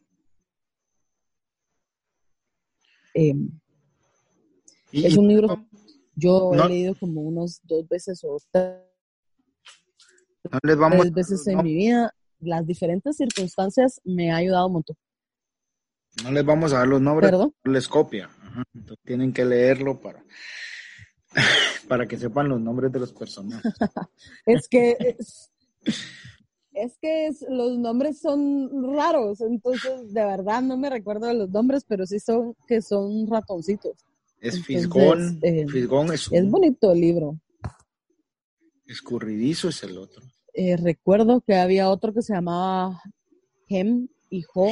em, 3.12 3.51
es 4.90 5.19
un 5.19 5.29
libro 5.29 5.67
yo 6.17 6.55
he 6.55 6.69
leído 6.69 6.95
como 6.99 7.23
unos 7.23 7.61
dos 7.64 7.88
veces 7.88 8.23
o 8.25 8.37
tres, 8.51 8.79
veces 11.12 11.47
en 11.47 11.62
mi 11.62 11.75
vida. 11.75 12.14
Las 12.40 12.66
diferentes 12.66 13.16
circunstancias 13.16 14.01
me 14.05 14.31
ha 14.31 14.37
ayudado 14.37 14.66
un 14.66 14.73
montón. 14.75 14.97
No 16.23 16.31
les 16.31 16.44
vamos 16.44 16.73
a 16.73 16.79
dar 16.79 16.88
los 16.88 17.01
nombres, 17.01 17.33
les 17.64 17.88
copia. 17.88 18.31
tienen 19.05 19.33
que 19.33 19.44
leerlo 19.44 20.01
para, 20.01 20.25
para 21.88 22.07
que 22.07 22.16
sepan 22.16 22.49
los 22.49 22.61
nombres 22.61 22.92
de 22.92 23.01
los 23.01 23.12
personajes. 23.12 23.73
es 24.47 24.68
que 24.68 25.16
es, 26.73 26.99
que 27.01 27.31
los 27.49 27.79
nombres 27.79 28.20
son 28.20 28.94
raros, 28.94 29.40
entonces 29.40 30.12
de 30.12 30.25
verdad 30.25 30.62
no 30.62 30.77
me 30.77 30.88
recuerdo 30.88 31.27
de 31.27 31.35
los 31.35 31.51
nombres, 31.51 31.85
pero 31.87 32.07
sí 32.07 32.20
son 32.20 32.55
que 32.68 32.81
son 32.81 33.27
ratoncitos. 33.27 33.97
Es 34.40 34.62
Fisgón. 34.62 35.40
Eh, 35.42 35.66
Fisgón 35.68 36.12
es, 36.12 36.31
es 36.31 36.49
bonito 36.49 36.92
el 36.92 37.01
libro. 37.01 37.40
Escurridizo 38.87 39.68
es 39.68 39.83
el 39.83 39.97
otro. 39.99 40.23
Eh, 40.55 40.77
recuerdo 40.77 41.40
que 41.40 41.57
había 41.57 41.90
otro 41.90 42.14
que 42.14 42.23
se 42.23 42.33
llamaba 42.33 43.03
Gem 43.69 44.09
y 44.31 44.43
Jo. 44.43 44.69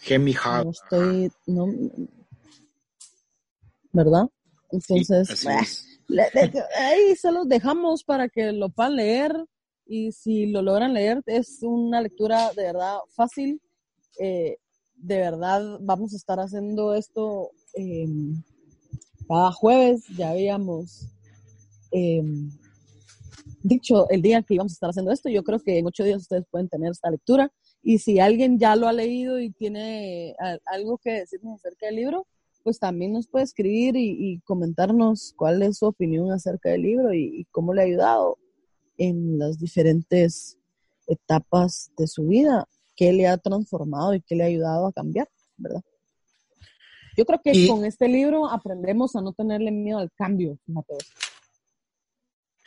Gem, 0.00 0.28
y 0.28 0.32
Jo. 0.32 0.64
No 0.64 0.70
estoy, 0.70 1.32
no, 1.46 1.66
¿verdad? 3.92 4.28
Entonces, 4.72 5.46
ahí 6.76 7.16
se 7.16 7.30
los 7.30 7.48
dejamos 7.48 8.02
para 8.02 8.28
que 8.28 8.52
lo 8.52 8.70
puedan 8.70 8.96
leer 8.96 9.32
y 9.86 10.12
si 10.12 10.46
lo 10.46 10.62
logran 10.62 10.94
leer 10.94 11.22
es 11.26 11.58
una 11.62 12.00
lectura 12.00 12.52
de 12.52 12.64
verdad 12.64 12.98
fácil. 13.14 13.60
Eh, 14.18 14.58
de 14.96 15.16
verdad 15.16 15.78
vamos 15.80 16.12
a 16.12 16.16
estar 16.16 16.38
haciendo 16.40 16.94
esto 16.94 17.50
cada 19.26 19.52
jueves 19.52 20.04
ya 20.16 20.30
habíamos 20.30 21.06
em, 21.92 22.50
dicho 23.62 24.08
el 24.10 24.22
día 24.22 24.42
que 24.42 24.54
íbamos 24.54 24.72
a 24.72 24.74
estar 24.74 24.90
haciendo 24.90 25.12
esto. 25.12 25.28
Yo 25.28 25.42
creo 25.42 25.60
que 25.60 25.78
en 25.78 25.86
ocho 25.86 26.04
días 26.04 26.22
ustedes 26.22 26.44
pueden 26.50 26.68
tener 26.68 26.92
esta 26.92 27.10
lectura. 27.10 27.52
Y 27.82 27.98
si 27.98 28.20
alguien 28.20 28.58
ya 28.58 28.76
lo 28.76 28.88
ha 28.88 28.92
leído 28.92 29.40
y 29.40 29.50
tiene 29.50 30.34
algo 30.66 30.98
que 30.98 31.12
decirnos 31.12 31.60
acerca 31.60 31.86
del 31.86 31.96
libro, 31.96 32.26
pues 32.62 32.78
también 32.78 33.12
nos 33.12 33.26
puede 33.26 33.44
escribir 33.44 33.96
y, 33.96 34.40
comentarnos 34.44 35.32
cuál 35.36 35.62
es 35.62 35.78
su 35.78 35.86
opinión 35.86 36.30
acerca 36.30 36.70
del 36.70 36.82
libro 36.82 37.14
y, 37.14 37.46
cómo 37.50 37.72
le 37.72 37.82
ha 37.82 37.84
ayudado 37.84 38.38
en 38.98 39.38
las 39.38 39.58
diferentes 39.58 40.58
etapas 41.06 41.90
de 41.96 42.06
su 42.06 42.26
vida, 42.26 42.68
qué 42.96 43.12
le 43.12 43.26
ha 43.26 43.38
transformado 43.38 44.14
y 44.14 44.20
qué 44.20 44.36
le 44.36 44.44
ha 44.44 44.46
ayudado 44.46 44.86
a 44.86 44.92
cambiar, 44.92 45.28
¿verdad? 45.56 45.80
Yo 47.16 47.24
creo 47.24 47.40
que 47.42 47.66
con 47.66 47.84
este 47.84 48.08
libro 48.08 48.48
aprendemos 48.48 49.16
a 49.16 49.20
no 49.20 49.32
tenerle 49.32 49.70
miedo 49.70 49.98
al 49.98 50.12
cambio, 50.12 50.58
Mateo. 50.66 50.98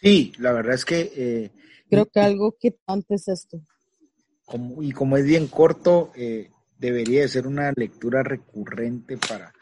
Sí, 0.03 0.33
la 0.37 0.51
verdad 0.51 0.75
es 0.75 0.83
que... 0.83 1.11
Eh, 1.15 1.51
creo 1.89 2.05
que 2.07 2.19
algo 2.19 2.57
que 2.59 2.75
antes 2.85 3.29
esto. 3.29 3.61
como, 4.43 4.83
y 4.83 4.91
como 4.91 5.15
es 5.15 5.23
bien 5.23 5.47
corto, 5.47 6.11
eh, 6.13 6.51
debería 6.77 7.21
de 7.21 7.29
ser 7.29 7.47
una 7.47 7.71
lectura 7.73 8.21
recurrente 8.21 9.17
para, 9.17 9.53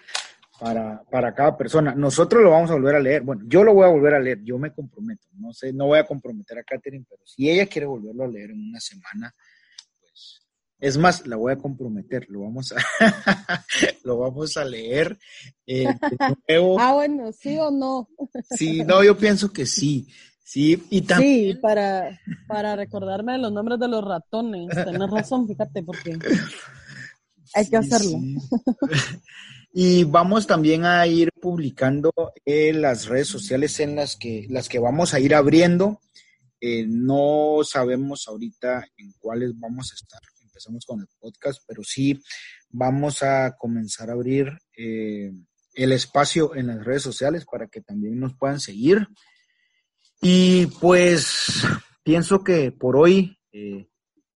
para, 0.60 1.04
para 1.04 1.36
cada 1.36 1.56
persona. 1.56 1.94
Nosotros 1.94 2.42
lo 2.42 2.50
vamos 2.50 2.72
a 2.72 2.74
volver 2.74 2.96
a 2.96 3.00
leer. 3.00 3.22
Bueno, 3.22 3.44
yo 3.46 3.64
lo 3.64 3.76
voy 3.76 3.86
a 3.86 3.92
volver 3.92 4.16
a 4.16 4.20
leer, 4.20 4.42
yo 4.44 4.58
me 4.58 4.74
comprometo. 4.74 5.28
No 5.34 5.54
sé, 5.54 5.74
no 5.74 5.86
voy 5.86 6.00
a 6.00 6.08
comprometer 6.08 6.58
a 6.58 6.64
Catherine, 6.64 7.06
pero 7.08 7.22
si 7.24 7.48
ella 7.48 7.68
quiere 7.68 7.86
volverlo 7.86 8.24
a 8.24 8.28
leer 8.28 8.50
en 8.50 8.68
una 8.70 8.80
semana, 8.80 9.36
pues 10.00 10.42
es 10.80 10.98
más, 10.98 11.28
la 11.28 11.36
voy 11.36 11.54
a 11.54 11.58
comprometer, 11.58 12.26
lo 12.30 12.42
vamos 12.42 12.74
a, 12.74 12.78
lo 14.04 14.18
vamos 14.18 14.58
a 14.58 14.66
leer. 14.66 15.20
Eh, 15.68 15.86
ah, 16.80 16.94
bueno, 16.96 17.32
sí 17.32 17.60
o 17.60 17.70
no. 17.70 18.10
sí, 18.50 18.84
no, 18.84 19.04
yo 19.04 19.16
pienso 19.16 19.54
que 19.54 19.68
sí. 19.68 20.08
Sí, 20.52 20.84
y 20.90 21.04
también. 21.04 21.54
Sí, 21.54 21.60
para, 21.62 22.20
para 22.46 22.76
recordarme 22.76 23.32
de 23.32 23.38
los 23.38 23.54
nombres 23.54 23.80
de 23.80 23.88
los 23.88 24.04
ratones. 24.04 24.68
Tienes 24.84 25.10
razón, 25.10 25.48
fíjate, 25.48 25.82
porque 25.82 26.20
hay 27.54 27.70
que 27.70 27.78
hacerlo. 27.78 28.20
Y 29.74 30.04
vamos 30.04 30.48
también 30.48 30.84
a 30.84 31.08
ir 31.08 31.30
publicando 31.42 32.12
en 32.44 32.82
las 32.82 33.06
redes 33.06 33.30
sociales 33.30 33.80
en 33.80 33.96
las 33.96 34.18
que, 34.18 34.46
las 34.50 34.68
que 34.68 34.80
vamos 34.80 35.14
a 35.14 35.22
ir 35.22 35.34
abriendo. 35.34 36.02
Eh, 36.60 36.86
no 36.86 37.60
sabemos 37.64 38.28
ahorita 38.28 38.86
en 38.98 39.14
cuáles 39.20 39.58
vamos 39.58 39.94
a 39.94 39.96
estar. 39.96 40.20
Empezamos 40.44 40.86
con 40.86 41.00
el 41.00 41.08
podcast, 41.18 41.64
pero 41.66 41.86
sí 41.86 42.22
vamos 42.70 43.24
a 43.24 43.56
comenzar 43.58 44.10
a 44.10 44.14
abrir 44.14 44.52
eh, 44.76 45.32
el 45.74 45.94
espacio 45.94 46.54
en 46.54 46.68
las 46.68 46.84
redes 46.84 47.04
sociales 47.04 47.46
para 47.50 47.68
que 47.68 47.80
también 47.80 48.20
nos 48.20 48.36
puedan 48.36 48.60
seguir. 48.60 49.08
Y 50.22 50.68
pues 50.80 51.64
pienso 52.04 52.44
que 52.44 52.72
por 52.72 52.96
hoy 52.96 53.40
eh, 53.52 53.88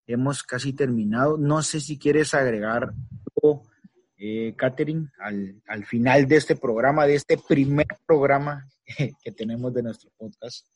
hemos 0.06 0.42
casi 0.42 0.72
terminado. 0.72 1.36
No 1.36 1.62
sé 1.62 1.80
si 1.80 1.98
quieres 1.98 2.32
agregar 2.32 2.94
algo 3.36 3.62
eh, 4.16 4.54
Catherine, 4.56 5.10
al, 5.18 5.62
al, 5.68 5.84
final 5.84 6.26
de 6.26 6.36
este 6.36 6.56
programa, 6.56 7.06
de 7.06 7.16
este 7.16 7.36
primer 7.36 7.86
programa 8.06 8.66
que 9.22 9.32
tenemos 9.32 9.74
de 9.74 9.82
nuestro 9.82 10.10
podcast? 10.16 10.66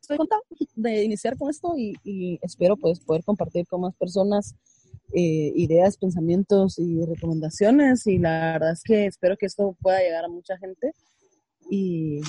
Estoy 0.00 0.16
contenta 0.16 0.44
de 0.74 1.04
iniciar 1.04 1.36
con 1.38 1.48
esto 1.50 1.74
y, 1.76 2.38
espero 2.42 2.76
pues 2.76 3.00
poder 3.00 3.24
compartir 3.24 3.66
con 3.66 3.80
más 3.82 3.94
personas 3.94 4.54
eh, 5.14 5.52
ideas, 5.56 5.96
pensamientos 5.96 6.78
y 6.78 7.04
recomendaciones 7.04 8.06
y 8.06 8.18
la 8.18 8.52
verdad 8.52 8.72
es 8.72 8.82
que 8.82 9.06
espero 9.06 9.36
que 9.36 9.46
esto 9.46 9.76
pueda 9.80 10.00
llegar 10.00 10.24
a 10.24 10.28
mucha 10.28 10.56
gente 10.58 10.92
y, 11.70 12.20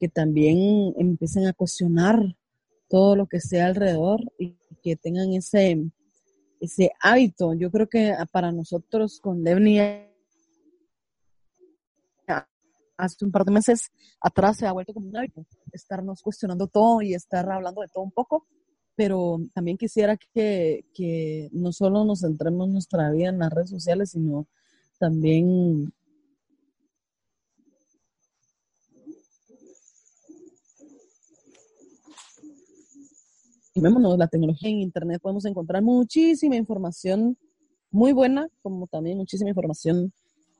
que 0.00 0.08
también 0.08 0.94
empiecen 0.96 1.46
a 1.46 1.52
cuestionar 1.52 2.18
todo 2.88 3.16
lo 3.16 3.26
que 3.26 3.38
sea 3.38 3.66
alrededor 3.66 4.20
y 4.38 4.56
que 4.82 4.96
tengan 4.96 5.34
ese, 5.34 5.90
ese 6.58 6.92
hábito. 7.00 7.52
Yo 7.52 7.70
creo 7.70 7.86
que 7.86 8.14
para 8.32 8.50
nosotros 8.50 9.20
con 9.20 9.44
Devni 9.44 9.78
hace 12.96 13.24
un 13.24 13.32
par 13.32 13.44
de 13.44 13.52
meses 13.52 13.90
atrás 14.20 14.56
se 14.56 14.66
ha 14.66 14.72
vuelto 14.72 14.94
como 14.94 15.08
un 15.08 15.16
hábito 15.16 15.44
estarnos 15.72 16.22
cuestionando 16.22 16.66
todo 16.66 17.02
y 17.02 17.14
estar 17.14 17.50
hablando 17.50 17.82
de 17.82 17.88
todo 17.88 18.04
un 18.04 18.12
poco, 18.12 18.46
pero 18.96 19.40
también 19.54 19.76
quisiera 19.76 20.16
que, 20.16 20.84
que 20.94 21.48
no 21.52 21.72
solo 21.72 22.04
nos 22.04 22.20
centremos 22.20 22.68
nuestra 22.68 23.10
vida 23.10 23.28
en 23.28 23.38
las 23.38 23.52
redes 23.52 23.70
sociales, 23.70 24.10
sino 24.10 24.46
también 24.98 25.92
vémonos, 33.80 34.18
la 34.18 34.28
tecnología 34.28 34.70
en 34.70 34.78
Internet 34.78 35.20
podemos 35.20 35.44
encontrar 35.44 35.82
muchísima 35.82 36.56
información 36.56 37.36
muy 37.90 38.12
buena, 38.12 38.48
como 38.62 38.86
también 38.86 39.18
muchísima 39.18 39.50
información 39.50 40.12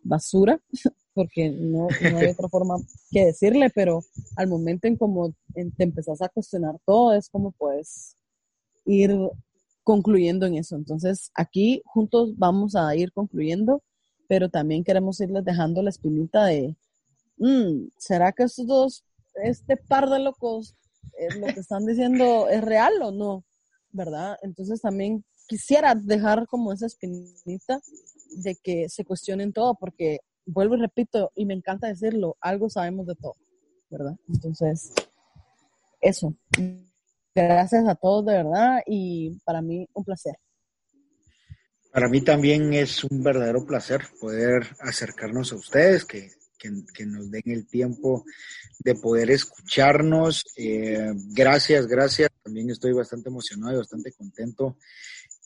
basura, 0.02 0.60
porque 1.14 1.50
no, 1.50 1.88
hay 2.02 2.26
otra 2.28 2.48
forma 2.48 2.76
que 3.10 3.26
decirle, 3.26 3.70
pero 3.74 4.02
al 4.36 4.48
momento 4.48 4.88
en 4.88 4.96
como 4.96 5.32
te 5.54 5.84
empezás 5.84 6.20
a 6.22 6.28
cuestionar 6.28 6.76
todo, 6.84 7.14
es 7.14 7.28
como 7.28 7.52
puedes 7.52 8.16
ir 8.84 9.16
concluyendo 9.82 10.46
en 10.46 10.56
eso. 10.56 10.76
Entonces, 10.76 11.30
aquí 11.34 11.82
juntos 11.84 12.36
vamos 12.36 12.74
a 12.74 12.94
ir 12.96 13.12
concluyendo, 13.12 13.82
pero 14.28 14.48
también 14.48 14.84
queremos 14.84 15.20
irles 15.20 15.44
dejando 15.44 15.82
la 15.82 15.90
espinita 15.90 16.46
de, 16.46 16.76
mm, 17.38 17.88
¿será 17.98 18.32
que 18.32 18.44
estos 18.44 18.66
dos, 18.66 19.04
este 19.34 19.76
par 19.76 20.08
de 20.08 20.20
locos 20.20 20.74
lo 21.38 21.46
que 21.46 21.60
están 21.60 21.86
diciendo 21.86 22.48
es 22.48 22.62
real 22.62 22.94
o 23.02 23.10
no, 23.10 23.44
¿verdad? 23.92 24.36
Entonces 24.42 24.80
también 24.80 25.24
quisiera 25.46 25.94
dejar 25.94 26.46
como 26.46 26.72
esa 26.72 26.86
espinita 26.86 27.80
de 28.36 28.56
que 28.56 28.88
se 28.88 29.04
cuestionen 29.04 29.52
todo, 29.52 29.74
porque 29.74 30.20
vuelvo 30.46 30.76
y 30.76 30.80
repito, 30.80 31.30
y 31.34 31.46
me 31.46 31.54
encanta 31.54 31.86
decirlo, 31.86 32.36
algo 32.40 32.68
sabemos 32.68 33.06
de 33.06 33.14
todo, 33.14 33.36
¿verdad? 33.90 34.16
Entonces, 34.28 34.92
eso. 36.00 36.34
Gracias 37.34 37.88
a 37.88 37.94
todos 37.94 38.26
de 38.26 38.32
verdad 38.34 38.80
y 38.86 39.38
para 39.44 39.60
mí 39.60 39.88
un 39.92 40.04
placer. 40.04 40.34
Para 41.92 42.08
mí 42.08 42.20
también 42.22 42.72
es 42.74 43.04
un 43.04 43.22
verdadero 43.22 43.64
placer 43.64 44.02
poder 44.20 44.66
acercarnos 44.80 45.52
a 45.52 45.56
ustedes, 45.56 46.04
que 46.04 46.30
que, 46.94 47.06
nos 47.06 47.30
den 47.30 47.42
el 47.46 47.66
tiempo 47.66 48.24
de 48.78 48.94
poder 48.94 49.30
escucharnos. 49.30 50.44
Eh, 50.56 51.12
gracias, 51.30 51.86
gracias. 51.86 52.30
También 52.42 52.70
estoy 52.70 52.92
bastante 52.92 53.28
emocionado 53.28 53.74
y 53.74 53.78
bastante 53.78 54.12
contento 54.12 54.78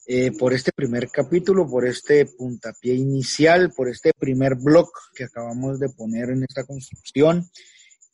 eh, 0.07 0.33
por 0.33 0.53
este 0.55 0.73
primer 0.73 1.09
capítulo, 1.11 1.69
por 1.69 1.87
este 1.87 2.27
puntapié 2.27 2.95
inicial, 2.95 3.73
por 3.77 3.89
este 3.89 4.13
primer 4.19 4.55
blog 4.55 4.91
que 5.15 5.25
acabamos 5.25 5.79
de 5.79 5.89
poner 5.91 6.31
en 6.31 6.45
esta 6.45 6.65
construcción. 6.65 7.49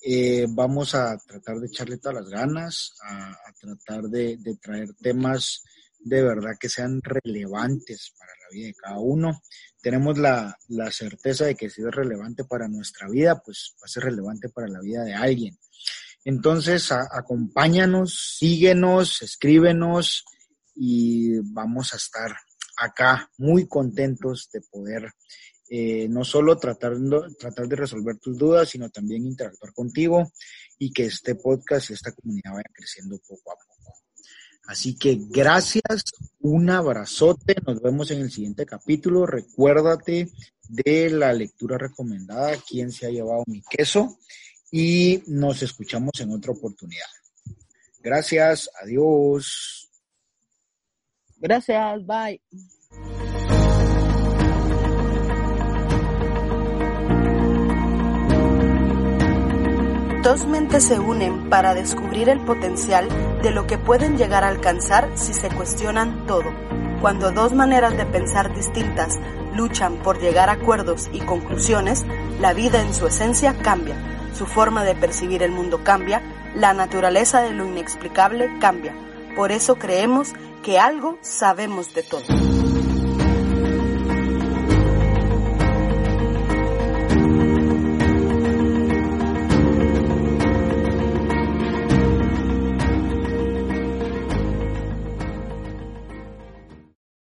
Eh, 0.07 0.47
vamos 0.51 0.95
a 0.95 1.17
tratar 1.19 1.59
de 1.59 1.67
echarle 1.67 1.97
todas 1.97 2.17
las 2.17 2.29
ganas, 2.29 2.95
a, 3.03 3.35
tratar 3.59 4.03
de, 4.05 4.37
de, 4.37 4.57
traer 4.57 4.93
temas 4.95 5.65
de 5.99 6.23
verdad 6.23 6.53
que 6.61 6.69
sean 6.69 7.01
relevantes 7.03 8.13
para 8.19 8.33
la 8.33 8.49
vida 8.53 8.67
de 8.67 8.75
cada 8.75 8.99
uno 8.99 9.41
tenemos 9.85 10.17
la, 10.17 10.57
certeza 10.91 11.45
de 11.45 11.55
que 11.55 11.69
si 11.69 11.83
es 11.83 11.95
relevante 11.95 12.45
para 12.45 12.69
nuestra 12.69 13.07
vida, 13.07 13.43
pues 13.45 13.75
va 13.75 13.85
a 13.85 13.89
ser 13.89 14.05
relevante 14.05 14.49
para 14.49 14.67
la 14.67 14.81
vida 14.81 15.05
de 15.05 15.13
alguien. 15.13 15.59
Entonces, 16.25 16.91
acompáñanos, 16.91 18.37
síguenos, 18.39 19.21
escríbenos 19.21 20.25
y 20.75 21.39
vamos 21.53 21.93
a 21.93 21.99
estar 21.99 22.35
acá 22.79 23.31
muy 23.37 23.69
contentos 23.69 24.49
de 24.55 24.63
poder 24.63 25.13
eh, 25.69 26.07
no 26.09 26.25
solo 26.25 26.57
tratar, 26.59 26.95
tratar 27.39 27.67
de 27.69 27.77
resolver 27.77 28.19
tus 28.19 28.37
dudas, 28.37 28.69
sino 28.69 28.91
también 28.91 29.27
interactuar 29.27 29.73
contigo 29.73 30.31
y 30.79 30.93
que 30.93 31.05
este 31.07 31.35
podcast 31.35 31.91
y 31.91 31.95
esta 31.95 32.13
comunidad 32.13 32.53
vaya 32.53 32.71
creciendo 32.73 33.19
poco 33.27 33.53
a 33.53 33.57
poco. 33.57 33.95
Así 34.67 34.97
que 34.97 35.19
gracias, 35.29 36.05
un 36.41 36.71
abrazote, 36.71 37.57
nos 37.67 37.83
vemos 37.83 38.11
en 38.11 38.21
el 38.23 38.31
siguiente 38.31 38.65
capítulo. 38.65 39.27
Recuérdate 39.27 40.31
de 40.69 41.11
la 41.11 41.33
lectura 41.33 41.77
recomendada, 41.77 42.57
quién 42.67 42.91
se 42.91 43.07
ha 43.07 43.11
llevado 43.11 43.45
mi 43.47 43.63
queso 43.63 44.19
y 44.71 45.23
nos 45.27 45.63
escuchamos 45.63 46.13
en 46.21 46.33
otra 46.33 46.53
oportunidad. 46.53 47.07
Gracias, 48.01 48.71
adiós. 48.83 49.91
Gracias, 51.39 52.07
bye. 52.07 52.41
Dos 60.25 60.47
mentes 60.47 60.85
se 60.85 60.99
unen 60.99 61.51
para 61.51 61.75
descubrir 61.75 62.31
el 62.31 62.41
potencial 62.41 63.07
de 63.43 63.51
lo 63.51 63.67
que 63.67 63.77
pueden 63.77 64.17
llegar 64.17 64.43
a 64.43 64.49
alcanzar 64.49 65.11
si 65.17 65.35
se 65.35 65.51
cuestionan 65.51 66.27
todo. 66.27 66.51
Cuando 67.03 67.31
dos 67.31 67.53
maneras 67.53 67.95
de 67.95 68.07
pensar 68.07 68.55
distintas 68.55 69.19
luchan 69.55 69.97
por 69.97 70.19
llegar 70.19 70.49
a 70.49 70.55
acuerdos 70.55 71.11
y 71.13 71.21
conclusiones, 71.21 72.07
la 72.41 72.55
vida 72.55 72.81
en 72.81 72.95
su 72.95 73.07
esencia 73.07 73.53
cambia, 73.59 73.97
su 74.35 74.47
forma 74.47 74.83
de 74.83 74.95
percibir 74.95 75.43
el 75.43 75.53
mundo 75.53 75.85
cambia, 75.85 76.23
la 76.55 76.73
naturaleza 76.73 77.43
de 77.43 77.53
lo 77.53 77.67
inexplicable 77.67 78.49
cambia. 78.61 78.95
Por 79.37 79.53
eso 79.53 79.77
creemos 79.77 80.33
que 80.63 80.79
algo 80.79 81.19
sabemos 81.21 81.93
de 81.93 82.03
todo. 82.03 82.44